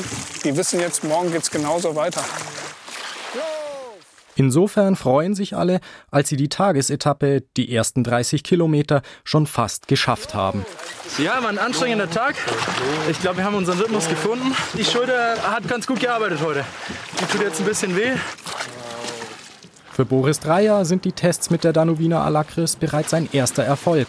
Die 0.44 0.56
wissen 0.56 0.80
jetzt, 0.80 1.04
morgen 1.04 1.30
geht 1.30 1.42
es 1.42 1.50
genauso 1.50 1.94
weiter. 1.94 2.22
Insofern 4.34 4.96
freuen 4.96 5.34
sich 5.34 5.54
alle, 5.54 5.80
als 6.10 6.30
sie 6.30 6.36
die 6.36 6.48
Tagesetappe, 6.48 7.42
die 7.56 7.74
ersten 7.74 8.02
30 8.04 8.42
Kilometer, 8.42 9.02
schon 9.22 9.46
fast 9.46 9.86
geschafft 9.86 10.34
haben. 10.34 10.64
Ja, 11.18 11.42
war 11.42 11.50
ein 11.50 11.58
anstrengender 11.58 12.08
Tag. 12.08 12.36
Ich 13.10 13.20
glaube, 13.20 13.38
wir 13.38 13.44
haben 13.44 13.54
unseren 13.54 13.78
Rhythmus 13.78 14.08
gefunden. 14.08 14.56
Die 14.78 14.84
Schulter 14.84 15.36
hat 15.42 15.68
ganz 15.68 15.86
gut 15.86 16.00
gearbeitet 16.00 16.40
heute. 16.42 16.64
Die 17.20 17.26
tut 17.26 17.42
jetzt 17.42 17.60
ein 17.60 17.66
bisschen 17.66 17.94
weh. 17.96 18.12
Für 20.00 20.06
Boris 20.06 20.40
Dreier 20.40 20.86
sind 20.86 21.04
die 21.04 21.12
Tests 21.12 21.50
mit 21.50 21.62
der 21.62 21.74
Danubiner 21.74 22.24
Alakris 22.24 22.74
bereits 22.74 23.12
ein 23.12 23.28
erster 23.32 23.64
Erfolg. 23.64 24.08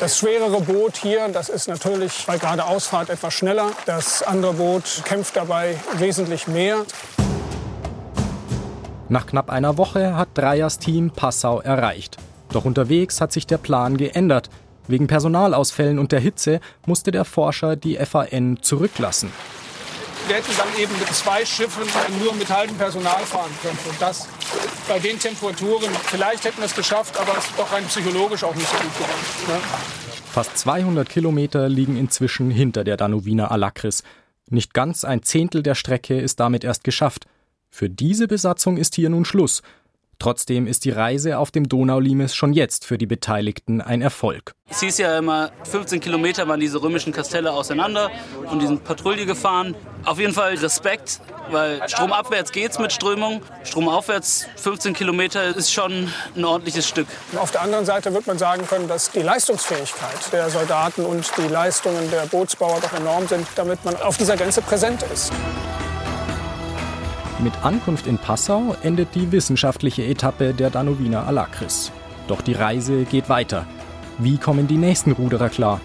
Das 0.00 0.16
schwerere 0.16 0.58
Boot 0.62 0.96
hier, 0.96 1.28
das 1.28 1.50
ist 1.50 1.68
natürlich 1.68 2.24
bei 2.26 2.38
geradeausfahrt 2.38 3.10
etwas 3.10 3.34
schneller. 3.34 3.72
Das 3.84 4.22
andere 4.22 4.54
Boot 4.54 5.02
kämpft 5.04 5.36
dabei 5.36 5.76
wesentlich 5.98 6.48
mehr. 6.48 6.78
Nach 9.10 9.26
knapp 9.26 9.50
einer 9.50 9.76
Woche 9.76 10.16
hat 10.16 10.30
Dreiers 10.32 10.78
Team 10.78 11.10
Passau 11.10 11.60
erreicht. 11.60 12.16
Doch 12.50 12.64
unterwegs 12.64 13.20
hat 13.20 13.30
sich 13.30 13.46
der 13.46 13.58
Plan 13.58 13.98
geändert. 13.98 14.48
Wegen 14.86 15.08
Personalausfällen 15.08 15.98
und 15.98 16.10
der 16.10 16.20
Hitze 16.20 16.58
musste 16.86 17.10
der 17.10 17.26
Forscher 17.26 17.76
die 17.76 17.96
FAN 17.96 18.60
zurücklassen. 18.62 19.30
Wir 20.26 20.36
hätten 20.36 20.52
dann 20.56 20.68
eben 20.78 20.98
mit 20.98 21.08
zwei 21.14 21.44
Schiffen 21.44 21.82
nur 22.22 22.34
mit 22.34 22.48
halbem 22.50 22.76
Personal 22.76 23.20
fahren 23.24 23.50
können. 23.62 23.78
Und 23.88 24.00
das 24.00 24.26
bei 24.88 24.98
den 24.98 25.18
Temperaturen, 25.18 25.90
vielleicht 26.04 26.44
hätten 26.44 26.58
wir 26.58 26.66
es 26.66 26.74
geschafft, 26.74 27.18
aber 27.18 27.36
es 27.36 27.44
ist 27.44 27.58
doch 27.58 27.70
rein 27.72 27.84
psychologisch 27.86 28.44
auch 28.44 28.54
nicht 28.54 28.68
so 28.68 28.76
gut 28.76 28.94
geworden. 28.94 29.12
Ne? 29.48 29.60
Fast 30.32 30.58
200 30.58 31.08
Kilometer 31.08 31.68
liegen 31.68 31.96
inzwischen 31.96 32.50
hinter 32.50 32.84
der 32.84 32.96
Danubiner 32.96 33.50
Alakris. 33.50 34.02
Nicht 34.50 34.74
ganz 34.74 35.04
ein 35.04 35.22
Zehntel 35.22 35.62
der 35.62 35.74
Strecke 35.74 36.18
ist 36.20 36.40
damit 36.40 36.64
erst 36.64 36.84
geschafft. 36.84 37.26
Für 37.70 37.90
diese 37.90 38.28
Besatzung 38.28 38.76
ist 38.76 38.94
hier 38.94 39.10
nun 39.10 39.24
Schluss. 39.24 39.62
Trotzdem 40.20 40.66
ist 40.66 40.84
die 40.84 40.90
Reise 40.90 41.38
auf 41.38 41.52
dem 41.52 41.68
Donaulimes 41.68 42.34
schon 42.34 42.52
jetzt 42.52 42.84
für 42.84 42.98
die 42.98 43.06
Beteiligten 43.06 43.80
ein 43.80 44.02
Erfolg. 44.02 44.54
Es 44.68 44.80
hieß 44.80 44.98
ja 44.98 45.16
immer, 45.16 45.52
15 45.62 46.00
Kilometer 46.00 46.48
waren 46.48 46.58
diese 46.58 46.82
römischen 46.82 47.12
Kastelle 47.12 47.52
auseinander 47.52 48.10
und 48.50 48.60
die 48.60 48.66
sind 48.66 48.82
Patrouille 48.82 49.26
gefahren. 49.26 49.76
Auf 50.04 50.18
jeden 50.18 50.32
Fall 50.32 50.54
Respekt, 50.56 51.20
weil 51.52 51.80
stromabwärts 51.88 52.50
geht's 52.50 52.80
mit 52.80 52.92
Strömung. 52.92 53.42
Stromaufwärts 53.62 54.48
15 54.56 54.92
Kilometer 54.92 55.56
ist 55.56 55.72
schon 55.72 56.12
ein 56.34 56.44
ordentliches 56.44 56.88
Stück. 56.88 57.06
Auf 57.36 57.52
der 57.52 57.62
anderen 57.62 57.86
Seite 57.86 58.12
wird 58.12 58.26
man 58.26 58.38
sagen 58.38 58.66
können, 58.66 58.88
dass 58.88 59.12
die 59.12 59.22
Leistungsfähigkeit 59.22 60.32
der 60.32 60.50
Soldaten 60.50 61.04
und 61.04 61.30
die 61.38 61.48
Leistungen 61.48 62.10
der 62.10 62.26
Bootsbauer 62.26 62.80
doch 62.80 62.92
enorm 62.92 63.28
sind, 63.28 63.46
damit 63.54 63.84
man 63.84 63.94
auf 63.96 64.16
dieser 64.16 64.36
Grenze 64.36 64.62
präsent 64.62 65.04
ist. 65.14 65.32
Mit 67.40 67.64
Ankunft 67.64 68.08
in 68.08 68.18
Passau 68.18 68.74
endet 68.82 69.14
die 69.14 69.30
wissenschaftliche 69.30 70.04
Etappe 70.04 70.52
der 70.54 70.70
Danubiner 70.70 71.24
Alakris. 71.26 71.92
Doch 72.26 72.42
die 72.42 72.52
Reise 72.52 73.04
geht 73.04 73.28
weiter. 73.28 73.64
Wie 74.18 74.38
kommen 74.38 74.66
die 74.66 74.76
nächsten 74.76 75.12
Ruderer 75.12 75.48
klar? 75.48 75.80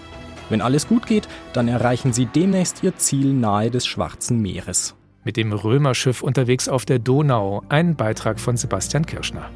Wenn 0.48 0.60
alles 0.60 0.88
gut 0.88 1.06
geht, 1.06 1.28
dann 1.52 1.68
erreichen 1.68 2.12
sie 2.12 2.26
demnächst 2.26 2.82
ihr 2.82 2.96
Ziel 2.96 3.32
nahe 3.32 3.70
des 3.70 3.86
Schwarzen 3.86 4.42
Meeres. 4.42 4.96
Mit 5.22 5.36
dem 5.36 5.52
Römerschiff 5.52 6.22
unterwegs 6.22 6.68
auf 6.68 6.84
der 6.84 6.98
Donau, 6.98 7.62
ein 7.68 7.94
Beitrag 7.94 8.40
von 8.40 8.56
Sebastian 8.56 9.06
Kirschner. 9.06 9.48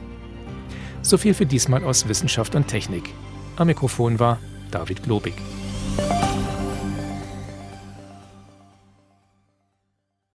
So 1.03 1.19
viel 1.19 1.35
für 1.35 1.47
diesmal 1.47 1.83
aus 1.83 2.09
Wissenschaft 2.09 2.55
und 2.55 2.69
Technik. 2.69 3.11
Am 3.57 3.67
Mikrofon 3.67 4.21
war 4.21 4.39
David 4.71 5.03
Globig. 5.03 5.35